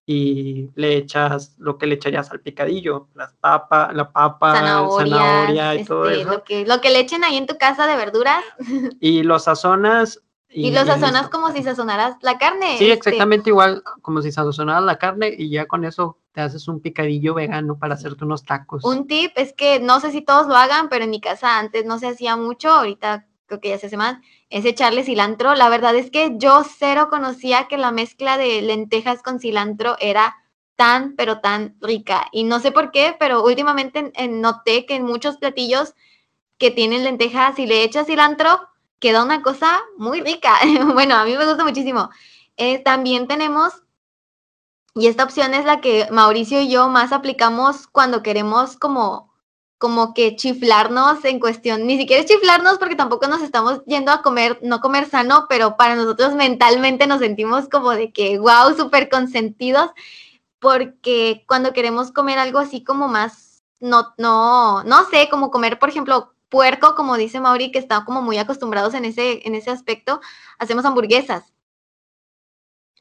[0.07, 5.85] y le echas lo que le echarías al picadillo, las papas, la papa, zanahoria y
[5.85, 6.31] todo este, eso.
[6.31, 8.43] Lo que, lo que le echen ahí en tu casa de verduras.
[8.99, 10.19] Y lo sazonas
[10.49, 12.79] y, lo sazonas como si sazonaras la carne.
[12.79, 12.93] Sí, este.
[12.93, 17.33] exactamente igual, como si sazonaras la carne y ya con eso te haces un picadillo
[17.33, 18.83] vegano para hacerte unos tacos.
[18.83, 21.85] Un tip es que no sé si todos lo hagan, pero en mi casa antes
[21.85, 24.17] no se hacía mucho, ahorita creo que ya se hace más,
[24.49, 25.55] es echarle cilantro.
[25.55, 30.35] La verdad es que yo cero conocía que la mezcla de lentejas con cilantro era
[30.75, 32.27] tan, pero tan rica.
[32.33, 35.93] Y no sé por qué, pero últimamente noté que en muchos platillos
[36.57, 38.59] que tienen lentejas, si le echas cilantro,
[38.99, 40.53] queda una cosa muy rica.
[40.93, 42.09] bueno, a mí me gusta muchísimo.
[42.57, 43.84] Eh, también tenemos,
[44.95, 49.35] y esta opción es la que Mauricio y yo más aplicamos cuando queremos como
[49.77, 54.21] como que chiflarnos en cuestión, ni siquiera es chiflarnos porque tampoco nos estamos yendo a
[54.21, 59.09] comer, no comer sano, pero para nosotros mentalmente nos sentimos como de que, wow, súper
[59.09, 59.91] consentidos,
[60.59, 65.89] porque cuando queremos comer algo así como más, no, no, no sé, como comer, por
[65.89, 70.21] ejemplo, puerco, como dice Mauri, que está como muy acostumbrados en ese, en ese aspecto,
[70.57, 71.54] hacemos hamburguesas.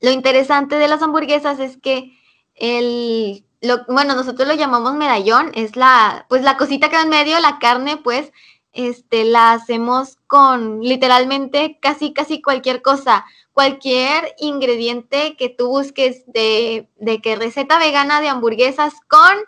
[0.05, 2.13] Lo interesante de las hamburguesas es que
[2.55, 7.41] el, lo, bueno, nosotros lo llamamos medallón, es la, pues la cosita que en medio,
[7.41, 8.31] la carne, pues,
[8.73, 13.25] este, la hacemos con literalmente casi, casi cualquier cosa,
[13.55, 19.39] cualquier ingrediente que tú busques de, de que receta vegana de hamburguesas con,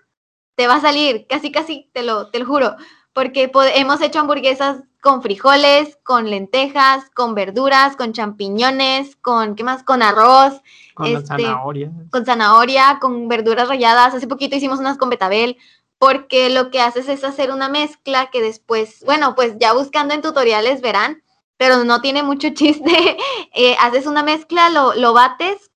[0.55, 2.77] te va a salir, casi, casi, te lo, te lo juro,
[3.17, 9.83] porque hemos hecho hamburguesas con frijoles, con lentejas, con verduras, con champiñones, con, ¿qué más?
[9.83, 10.61] Con arroz.
[10.93, 11.91] Con este, zanahoria.
[12.11, 14.15] Con zanahoria, con verduras ralladas.
[14.15, 15.57] Hace poquito hicimos unas con betabel
[15.97, 20.21] porque lo que haces es hacer una mezcla que después, bueno, pues ya buscando en
[20.21, 21.23] tutoriales verán,
[21.57, 23.17] pero no tiene mucho chiste.
[23.55, 25.71] Eh, haces una mezcla, lo, lo bates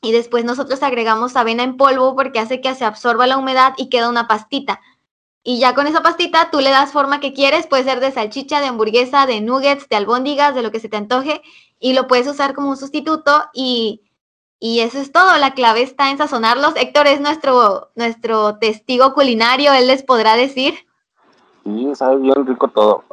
[0.00, 3.90] y después nosotros agregamos avena en polvo porque hace que se absorba la humedad y
[3.90, 4.80] queda una pastita.
[5.48, 8.60] Y ya con esa pastita tú le das forma que quieres, puede ser de salchicha,
[8.60, 11.40] de hamburguesa, de nuggets, de albóndigas, de lo que se te antoje,
[11.80, 14.02] y lo puedes usar como un sustituto y
[14.60, 16.74] y eso es todo, la clave está en sazonarlos.
[16.76, 20.74] Héctor es nuestro, nuestro testigo culinario, él les podrá decir.
[21.64, 23.04] Sí, sabe bien rico todo.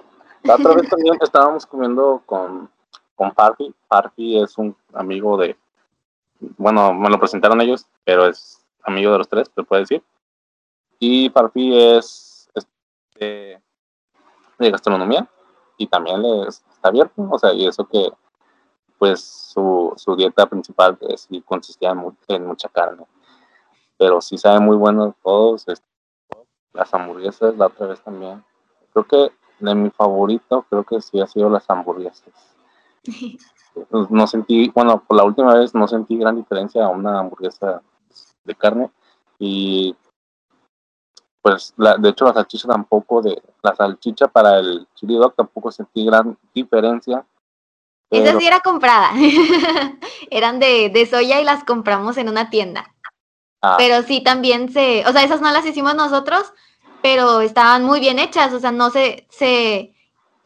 [0.43, 2.69] La otra vez también estábamos comiendo con,
[3.15, 3.73] con Farfi.
[3.87, 5.55] Farfi es un amigo de,
[6.57, 10.03] bueno, me lo presentaron ellos, pero es amigo de los tres, se puede decir.
[10.99, 12.24] Y Farfi es,
[13.15, 13.61] de,
[14.59, 15.27] de gastronomía
[15.77, 18.11] y también está abierto, o sea, y eso que
[18.97, 20.97] pues su, su dieta principal
[21.45, 21.91] consistía
[22.27, 23.05] en, mucha carne.
[23.97, 25.65] Pero sí sabe muy bueno todos,
[26.73, 28.43] las hamburguesas, la otra vez también.
[28.93, 32.33] Creo que de mi favorito, creo que sí ha sido las hamburguesas.
[34.09, 37.81] No sentí, bueno, por la última vez no sentí gran diferencia a una hamburguesa
[38.45, 38.89] de carne
[39.37, 39.93] y
[41.45, 45.71] pues la, de hecho la salchicha tampoco de la salchicha para el chili dog tampoco
[45.71, 47.23] sentí gran diferencia
[48.09, 49.11] esa sí era comprada.
[50.29, 52.93] Eran de, de, soya y las compramos en una tienda.
[53.61, 53.75] Ah.
[53.77, 56.53] Pero sí también se, o sea, esas no las hicimos nosotros,
[57.01, 59.95] pero estaban muy bien hechas, o sea, no se, se,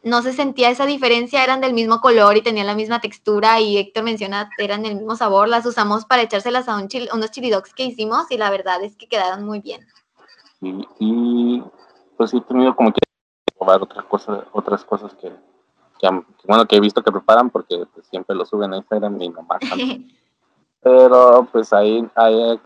[0.02, 3.76] no se sentía esa diferencia, eran del mismo color y tenían la misma textura y
[3.76, 7.74] Héctor menciona, eran del mismo sabor, las usamos para echárselas a un unos chili dogs
[7.74, 9.86] que hicimos y la verdad es que quedaron muy bien.
[10.60, 11.62] Y,
[12.16, 13.00] pues sí he tenido como que
[13.56, 15.32] probar otras cosas, otras cosas que
[16.00, 16.08] que,
[16.46, 19.60] bueno, que he visto que preparan porque pues, siempre lo suben a Instagram y nomás.
[20.82, 22.58] pero pues ahí, ahí,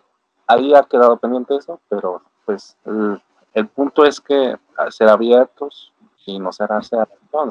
[0.47, 2.77] ahí, ha quedado pendiente eso, pero pues
[3.55, 4.57] el, punto es que
[4.91, 5.93] ser abiertos
[6.27, 7.49] y no ser hacia o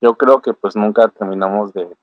[0.00, 1.96] yo creo que pues nunca terminamos de,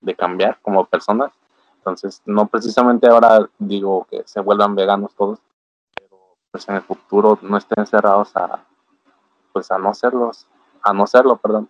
[0.00, 1.32] de cambiar como personas.
[1.78, 5.40] Entonces, no precisamente ahora digo que se vuelvan veganos todos,
[6.52, 8.64] pues en el futuro no estén cerrados a
[9.52, 10.46] pues a no serlos,
[10.82, 11.68] a no serlo, perdón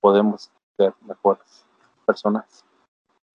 [0.00, 1.64] podemos ser mejores
[2.06, 2.64] personas.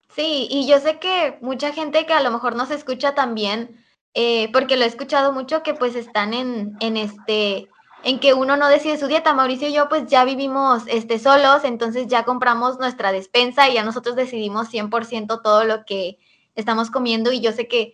[0.09, 4.51] Sí, y yo sé que mucha gente que a lo mejor nos escucha también, eh,
[4.51, 7.67] porque lo he escuchado mucho, que pues están en, en este,
[8.03, 9.33] en que uno no decide su dieta.
[9.33, 13.83] Mauricio y yo pues ya vivimos este, solos, entonces ya compramos nuestra despensa y ya
[13.83, 16.17] nosotros decidimos 100% todo lo que
[16.55, 17.93] estamos comiendo y yo sé que,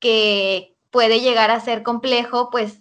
[0.00, 2.80] que puede llegar a ser complejo, pues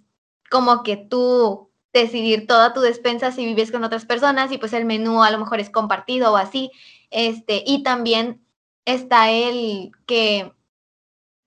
[0.52, 4.86] como que tú decidir toda tu despensa si vives con otras personas y pues el
[4.86, 6.70] menú a lo mejor es compartido o así.
[7.10, 8.46] Este, y también
[8.86, 10.54] está el que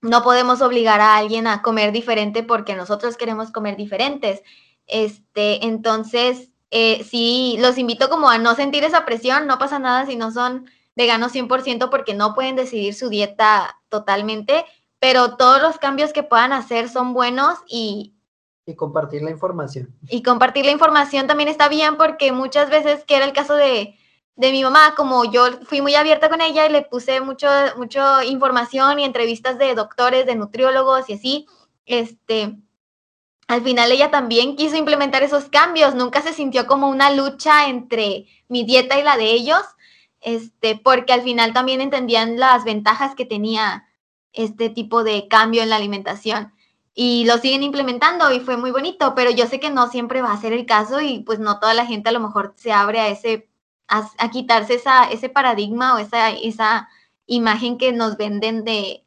[0.00, 4.42] no podemos obligar a alguien a comer diferente porque nosotros queremos comer diferentes.
[4.88, 10.04] Este, entonces, eh, sí, los invito como a no sentir esa presión, no pasa nada
[10.04, 14.64] si no son veganos 100% porque no pueden decidir su dieta totalmente,
[15.06, 18.16] pero todos los cambios que puedan hacer son buenos y,
[18.66, 19.96] y compartir la información.
[20.08, 23.94] Y compartir la información también está bien porque muchas veces, que era el caso de,
[24.34, 27.46] de mi mamá, como yo fui muy abierta con ella y le puse mucho,
[27.76, 31.46] mucho información y entrevistas de doctores, de nutriólogos y así,
[31.84, 32.56] este,
[33.46, 38.26] al final ella también quiso implementar esos cambios, nunca se sintió como una lucha entre
[38.48, 39.62] mi dieta y la de ellos,
[40.20, 43.85] este, porque al final también entendían las ventajas que tenía
[44.36, 46.52] este tipo de cambio en la alimentación
[46.98, 50.32] y lo siguen implementando y fue muy bonito, pero yo sé que no siempre va
[50.32, 53.00] a ser el caso y pues no toda la gente a lo mejor se abre
[53.00, 53.50] a ese,
[53.86, 56.88] a, quitarse esa, ese paradigma o esa, esa
[57.26, 59.04] imagen que nos venden de,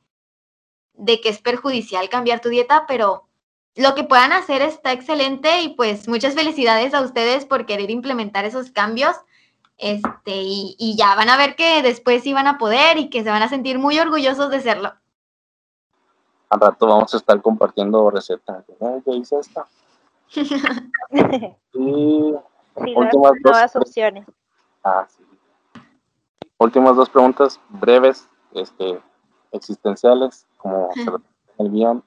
[0.94, 3.28] de que es perjudicial cambiar tu dieta, pero
[3.76, 8.46] lo que puedan hacer está excelente y pues muchas felicidades a ustedes por querer implementar
[8.46, 9.16] esos cambios.
[9.78, 13.24] Este, y, y ya van a ver que después sí van a poder y que
[13.24, 14.94] se van a sentir muy orgullosos de serlo
[16.50, 18.66] al rato vamos a estar compartiendo recetas.
[19.06, 19.66] ¿Qué hice esta?
[21.74, 22.36] y
[22.76, 24.26] últimas nuevas opciones.
[24.84, 25.24] Ah, sí.
[26.58, 29.02] últimas dos preguntas breves, este,
[29.52, 30.90] existenciales, como
[31.58, 32.04] el guion,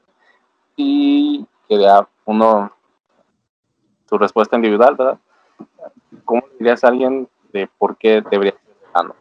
[0.77, 2.73] y quería uno,
[4.09, 5.19] tu respuesta individual, ¿verdad?
[6.24, 9.14] ¿Cómo dirías a alguien de por qué debería ser vegano?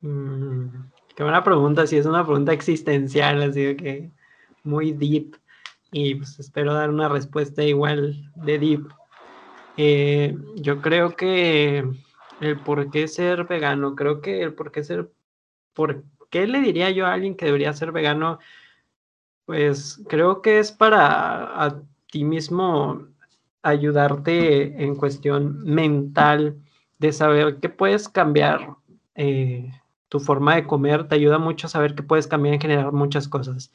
[0.00, 4.12] Mm, qué buena pregunta, si es una pregunta existencial, así que
[4.62, 5.34] muy deep,
[5.90, 8.86] y pues espero dar una respuesta igual de deep.
[9.76, 11.84] Eh, yo creo que
[12.40, 15.10] el por qué ser vegano, creo que el por qué ser,
[15.74, 18.38] por qué le diría yo a alguien que debería ser vegano,
[19.44, 21.82] pues creo que es para a
[22.12, 23.08] ti mismo
[23.62, 26.62] ayudarte en cuestión mental
[27.00, 28.76] de saber que puedes cambiar
[29.16, 29.72] eh,
[30.08, 33.28] tu forma de comer, te ayuda mucho a saber que puedes cambiar en generar muchas
[33.28, 33.72] cosas.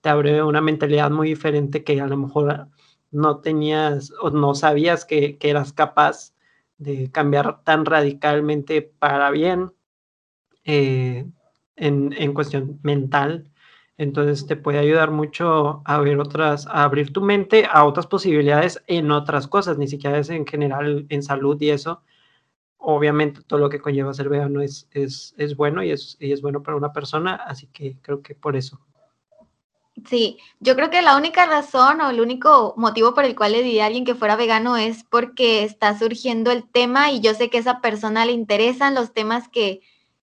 [0.00, 2.68] Te abre una mentalidad muy diferente que a lo mejor
[3.10, 6.34] no tenías o no sabías que, que eras capaz
[6.78, 9.72] de cambiar tan radicalmente para bien
[10.64, 11.26] eh,
[11.76, 13.50] en, en, cuestión mental.
[13.96, 19.10] Entonces te puede ayudar mucho a otras, a abrir tu mente a otras posibilidades en
[19.12, 22.02] otras cosas, ni siquiera es en general en salud y eso.
[22.86, 26.42] Obviamente todo lo que conlleva ser vegano es, es, es bueno y es, y es
[26.42, 28.78] bueno para una persona, así que creo que por eso.
[30.08, 33.62] Sí, yo creo que la única razón o el único motivo por el cual le
[33.62, 37.48] diría a alguien que fuera vegano es porque está surgiendo el tema y yo sé
[37.48, 39.80] que a esa persona le interesan los temas que,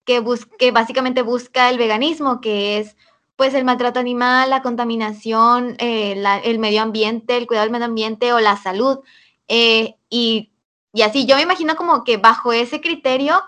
[0.05, 0.22] que,
[0.59, 2.97] que básicamente busca el veganismo, que es
[3.36, 8.32] pues el maltrato animal, la contaminación, eh, el medio ambiente, el cuidado del medio ambiente
[8.32, 9.01] o la salud.
[9.48, 10.52] Eh, y,
[10.94, 13.42] y así, yo me imagino como que bajo ese criterio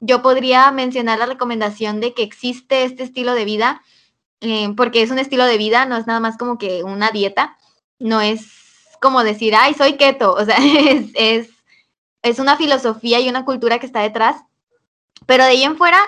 [0.00, 3.82] yo podría mencionar la recomendación de que existe este estilo de vida
[4.40, 7.56] eh, porque es un estilo de vida, no es nada más como que una dieta,
[7.98, 8.46] no es
[9.00, 10.56] como decir, ay, soy keto, o sea,
[11.14, 11.48] es,
[12.22, 14.36] es, una filosofía y una cultura que está detrás,
[15.26, 16.00] pero de ahí en fuera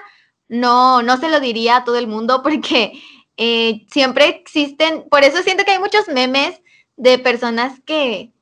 [0.49, 3.01] no, no se lo diría a todo el mundo porque
[3.37, 6.61] eh, siempre existen, por eso siento que hay muchos memes
[6.97, 8.33] de personas que,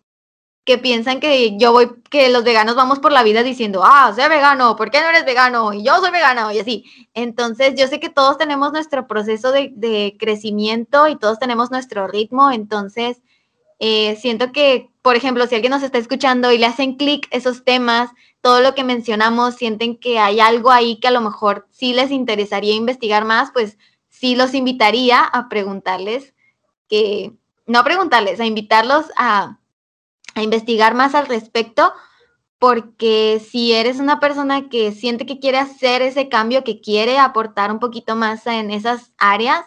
[0.68, 4.28] que piensan que yo voy, que los veganos vamos por la vida diciendo, ah, soy
[4.28, 5.72] vegano, ¿por qué no eres vegano?
[5.72, 6.84] Y yo soy vegano, y así.
[7.14, 12.50] Entonces, yo sé que todos tenemos nuestro proceso de, crecimiento y todos tenemos nuestro ritmo,
[12.50, 13.22] entonces,
[13.78, 17.64] eh, siento que, por ejemplo, si alguien nos está escuchando y le hacen clic esos
[17.64, 18.10] temas,
[18.42, 22.10] todo lo que mencionamos, sienten que hay algo ahí que a lo mejor sí les
[22.10, 23.78] interesaría investigar más, pues
[24.10, 26.34] sí los invitaría a preguntarles
[26.90, 27.32] que,
[27.66, 29.58] no a preguntarles, a invitarlos a
[30.38, 31.92] a investigar más al respecto,
[32.58, 37.70] porque si eres una persona que siente que quiere hacer ese cambio, que quiere aportar
[37.70, 39.64] un poquito más en esas áreas,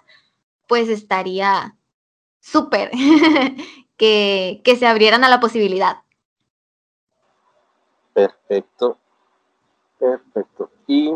[0.67, 1.75] pues estaría
[2.39, 2.91] súper
[3.97, 5.97] que, que se abrieran a la posibilidad.
[8.13, 8.97] Perfecto,
[9.97, 10.69] perfecto.
[10.87, 11.13] ¿Y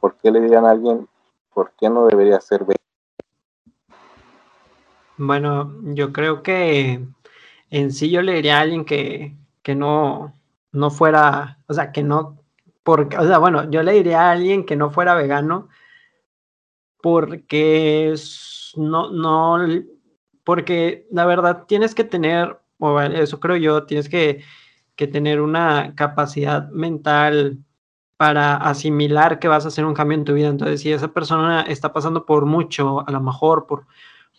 [0.00, 1.08] por qué le dirían a alguien
[1.52, 2.64] por qué no debería ser
[5.16, 7.02] Bueno, yo creo que
[7.70, 10.34] en sí yo le diría a alguien que, que no,
[10.72, 12.42] no fuera, o sea, que no,
[12.82, 15.68] porque, o sea, bueno, yo le diría a alguien que no fuera vegano
[17.02, 18.14] porque
[18.76, 19.58] no, no,
[20.44, 24.42] porque la verdad tienes que tener, o eso creo yo, tienes que,
[24.96, 27.58] que tener una capacidad mental
[28.16, 30.48] para asimilar que vas a hacer un cambio en tu vida.
[30.48, 33.86] Entonces, si esa persona está pasando por mucho, a lo mejor por,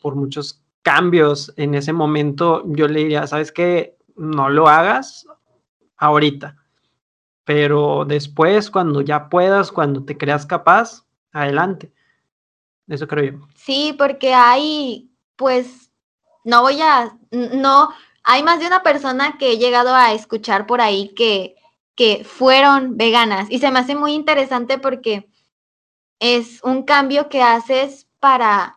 [0.01, 3.97] por muchos cambios en ese momento, yo le diría, ¿sabes qué?
[4.15, 5.27] No lo hagas
[5.97, 6.55] ahorita,
[7.43, 11.91] pero después, cuando ya puedas, cuando te creas capaz, adelante.
[12.87, 13.47] Eso creo yo.
[13.53, 15.91] Sí, porque hay, pues,
[16.45, 17.89] no voy a, no,
[18.23, 21.57] hay más de una persona que he llegado a escuchar por ahí que,
[21.95, 25.29] que fueron veganas y se me hace muy interesante porque
[26.21, 28.76] es un cambio que haces para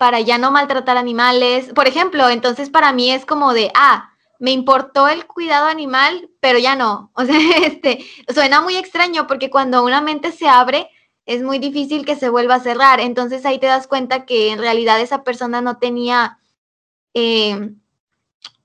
[0.00, 1.74] para ya no maltratar animales.
[1.74, 6.58] Por ejemplo, entonces para mí es como de, ah, me importó el cuidado animal, pero
[6.58, 7.12] ya no.
[7.16, 7.36] O sea,
[7.66, 10.88] este, suena muy extraño porque cuando una mente se abre,
[11.26, 12.98] es muy difícil que se vuelva a cerrar.
[12.98, 16.38] Entonces ahí te das cuenta que en realidad esa persona no tenía
[17.12, 17.74] eh,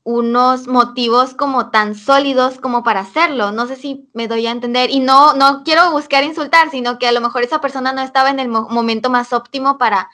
[0.04, 3.52] unos motivos como tan sólidos como para hacerlo.
[3.52, 4.90] No sé si me doy a entender.
[4.90, 8.30] Y no, no quiero buscar insultar, sino que a lo mejor esa persona no estaba
[8.30, 10.10] en el momento más óptimo para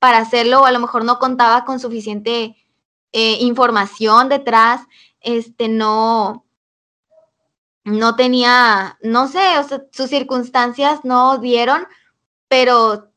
[0.00, 2.56] para hacerlo o a lo mejor no contaba con suficiente
[3.12, 4.80] eh, información detrás,
[5.20, 6.46] este, no,
[7.84, 9.40] no tenía, no sé,
[9.92, 11.86] sus circunstancias no dieron,
[12.48, 13.10] pero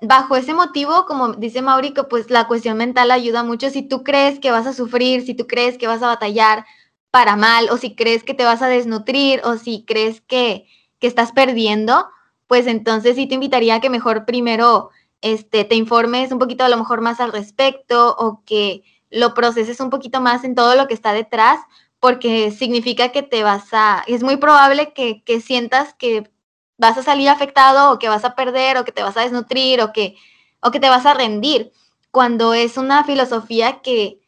[0.00, 3.70] bajo ese motivo, como dice Mauricio, pues la cuestión mental ayuda mucho.
[3.70, 6.64] Si tú crees que vas a sufrir, si tú crees que vas a batallar
[7.10, 10.66] para mal, o si crees que te vas a desnutrir, o si crees que,
[10.98, 12.08] que estás perdiendo,
[12.46, 14.90] pues entonces sí te invitaría a que mejor primero
[15.24, 19.80] este, te informes un poquito a lo mejor más al respecto o que lo proceses
[19.80, 21.60] un poquito más en todo lo que está detrás,
[21.98, 26.30] porque significa que te vas a, es muy probable que, que sientas que
[26.76, 29.80] vas a salir afectado o que vas a perder o que te vas a desnutrir
[29.80, 30.14] o que,
[30.60, 31.72] o que te vas a rendir,
[32.10, 34.20] cuando es una filosofía que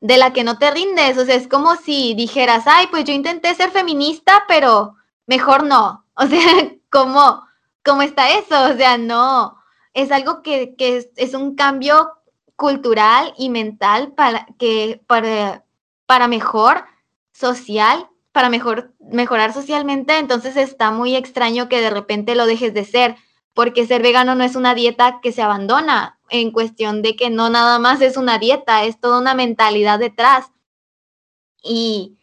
[0.00, 3.12] de la que no te rindes, o sea, es como si dijeras, ay, pues yo
[3.12, 4.94] intenté ser feminista, pero
[5.26, 7.42] mejor no, o sea, ¿cómo,
[7.84, 8.66] cómo está eso?
[8.72, 9.55] O sea, no,
[9.96, 12.10] es algo que, que es, un cambio
[12.54, 15.64] cultural y mental para, que, para,
[16.04, 16.84] para mejor
[17.32, 22.84] social, para mejor, mejorar socialmente, entonces está muy extraño que de repente lo dejes de
[22.84, 23.16] ser,
[23.54, 27.48] porque ser vegano no es una dieta que se abandona en cuestión de que no
[27.48, 30.52] nada más es una dieta, es toda una mentalidad detrás.
[31.62, 32.18] Y,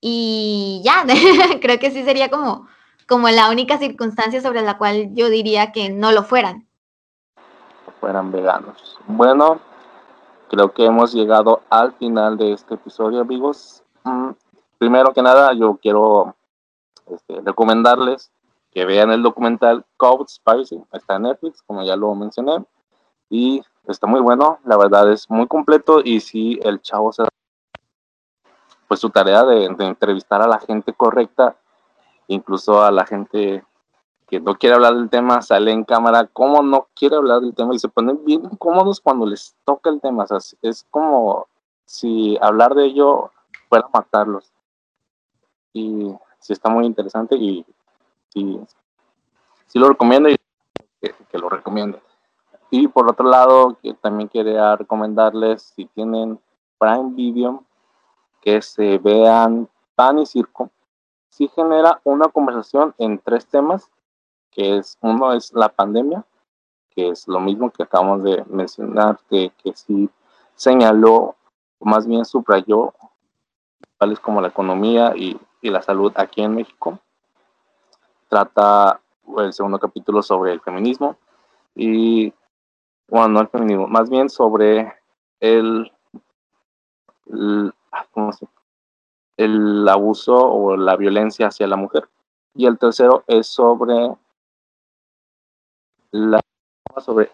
[0.00, 1.04] y ya,
[1.60, 2.66] creo que sí sería como,
[3.06, 6.66] como la única circunstancia sobre la cual yo diría que no lo fueran.
[8.04, 8.98] Fueran veganos.
[9.06, 9.60] Bueno,
[10.50, 13.82] creo que hemos llegado al final de este episodio, amigos.
[14.02, 14.32] Mm,
[14.76, 16.36] primero que nada, yo quiero
[17.06, 18.30] este, recomendarles
[18.70, 22.62] que vean el documental Code Spicy, está en Netflix, como ya lo mencioné,
[23.30, 27.24] y está muy bueno, la verdad es muy completo y si el chavo se
[28.86, 31.56] pues su tarea de, entrevistar a la gente correcta,
[32.28, 33.64] incluso a la gente
[34.26, 37.74] que no quiere hablar del tema, sale en cámara, como no quiere hablar del tema
[37.74, 40.26] y se ponen bien cómodos cuando les toca el tema,
[40.62, 41.46] es como
[41.84, 43.30] si hablar de ello
[43.68, 44.52] fuera matarlos.
[45.72, 47.66] Y sí está muy interesante y
[49.66, 50.36] sí lo recomiendo y
[51.28, 52.00] que, lo recomiendo.
[52.70, 56.40] Y por otro lado, que también quería recomendarles, si tienen
[56.78, 57.64] Prime Video,
[58.40, 60.70] que se vean Pan y Circo.
[61.28, 63.90] Sí genera una conversación en tres temas,
[64.54, 66.24] que es, uno es la pandemia,
[66.90, 70.08] que es lo mismo que acabamos de mencionar, que, que sí
[70.54, 71.34] señaló,
[71.78, 72.94] o más bien subrayó
[74.20, 76.98] como la economía y, la salud aquí en México.
[78.28, 79.00] Trata
[79.38, 81.16] el segundo capítulo sobre el feminismo
[81.74, 82.34] y,
[83.08, 84.92] bueno, no el feminismo, más bien sobre
[85.40, 85.90] el,
[87.92, 88.04] ah,
[89.38, 92.10] el, abuso o la violencia hacia la mujer.
[92.54, 94.14] Y el tercero es sobre
[96.14, 96.40] la,
[97.04, 97.30] sobre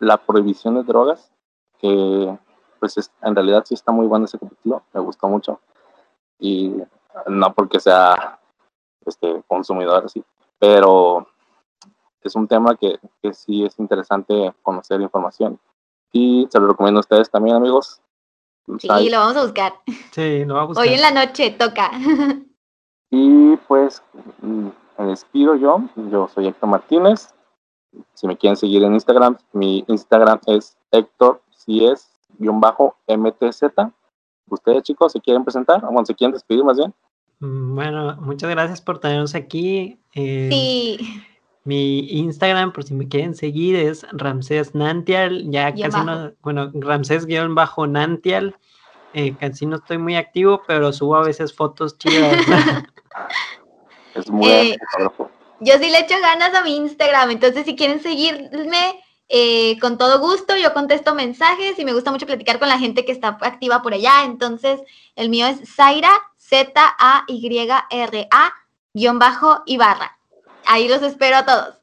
[0.00, 1.32] la prohibición de drogas,
[1.78, 2.38] que
[2.78, 5.60] pues en realidad sí está muy bueno ese capítulo, me gustó mucho
[6.38, 6.74] y
[7.26, 8.38] no porque sea
[9.06, 10.22] este consumidor así,
[10.58, 11.26] pero
[12.22, 15.58] es un tema que, que sí es interesante conocer información
[16.12, 18.02] y se lo recomiendo a ustedes también amigos.
[18.78, 19.74] Sí, lo vamos a buscar.
[20.10, 20.86] Sí, lo vamos a buscar.
[20.86, 21.90] Hoy en la noche toca.
[23.10, 24.02] Y pues
[24.42, 24.68] mm,
[24.98, 25.80] me despido yo.
[26.10, 27.34] Yo soy Héctor Martínez.
[28.14, 32.08] Si me quieren seguir en Instagram, mi Instagram es Héctor si es
[32.38, 33.62] guion bajo MTZ.
[34.48, 35.82] ¿Ustedes, chicos, se quieren presentar?
[35.84, 36.94] ¿O se quieren despedir más bien?
[37.40, 40.00] Mm, bueno, muchas gracias por tenernos aquí.
[40.14, 41.22] Eh, sí.
[41.64, 45.50] Mi Instagram, por si me quieren seguir, es Ramsés Nantial.
[45.50, 48.56] Ya casi no, bueno, Ramsés-Nantial.
[49.12, 52.36] Eh, casi no estoy muy activo, pero subo a veces fotos chidas.
[54.14, 54.78] es muy eh,
[55.60, 60.20] Yo sí le echo ganas a mi Instagram, entonces si quieren seguirme, eh, con todo
[60.20, 63.82] gusto, yo contesto mensajes y me gusta mucho platicar con la gente que está activa
[63.82, 64.24] por allá.
[64.24, 64.80] Entonces,
[65.16, 67.82] el mío es Zaira, Z-A-Y-R-A,
[68.94, 70.16] guion bajo y barra.
[70.66, 71.82] Ahí los espero a todos.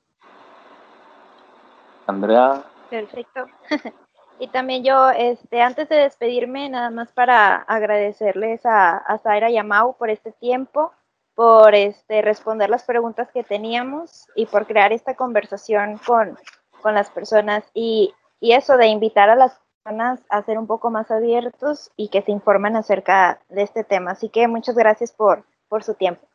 [2.07, 2.63] Andrea.
[2.89, 3.45] Perfecto.
[4.39, 9.57] y también yo, este, antes de despedirme, nada más para agradecerles a, a Zaira y
[9.57, 10.93] a Mau por este tiempo,
[11.35, 16.37] por este, responder las preguntas que teníamos y por crear esta conversación con,
[16.81, 21.09] con las personas y, eso de invitar a las personas a ser un poco más
[21.09, 24.11] abiertos y que se informen acerca de este tema.
[24.11, 26.27] Así que muchas gracias por, por su tiempo.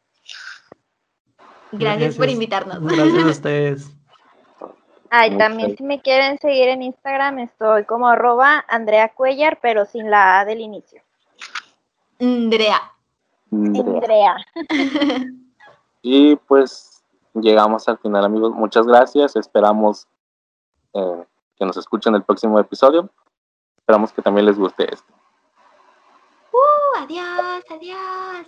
[1.71, 2.83] Gracias, por invitarnos.
[2.83, 3.91] Gracias a ustedes.
[5.09, 10.11] Ay, también si me quieren seguir en Instagram estoy como arroba Andrea Cuellar, pero sin
[10.11, 11.01] la A del inicio.
[12.19, 12.81] Andrea.
[13.51, 14.37] Andrea.
[16.03, 17.03] y pues
[17.35, 18.53] llegamos al final, amigos.
[18.55, 19.37] Muchas gracias.
[19.37, 20.07] Esperamos
[20.95, 21.25] eh,
[21.57, 23.11] que nos escuchen el próximo episodio.
[23.79, 25.13] Esperamos que también les guste esto.
[26.53, 28.47] Uh, adiós, adiós.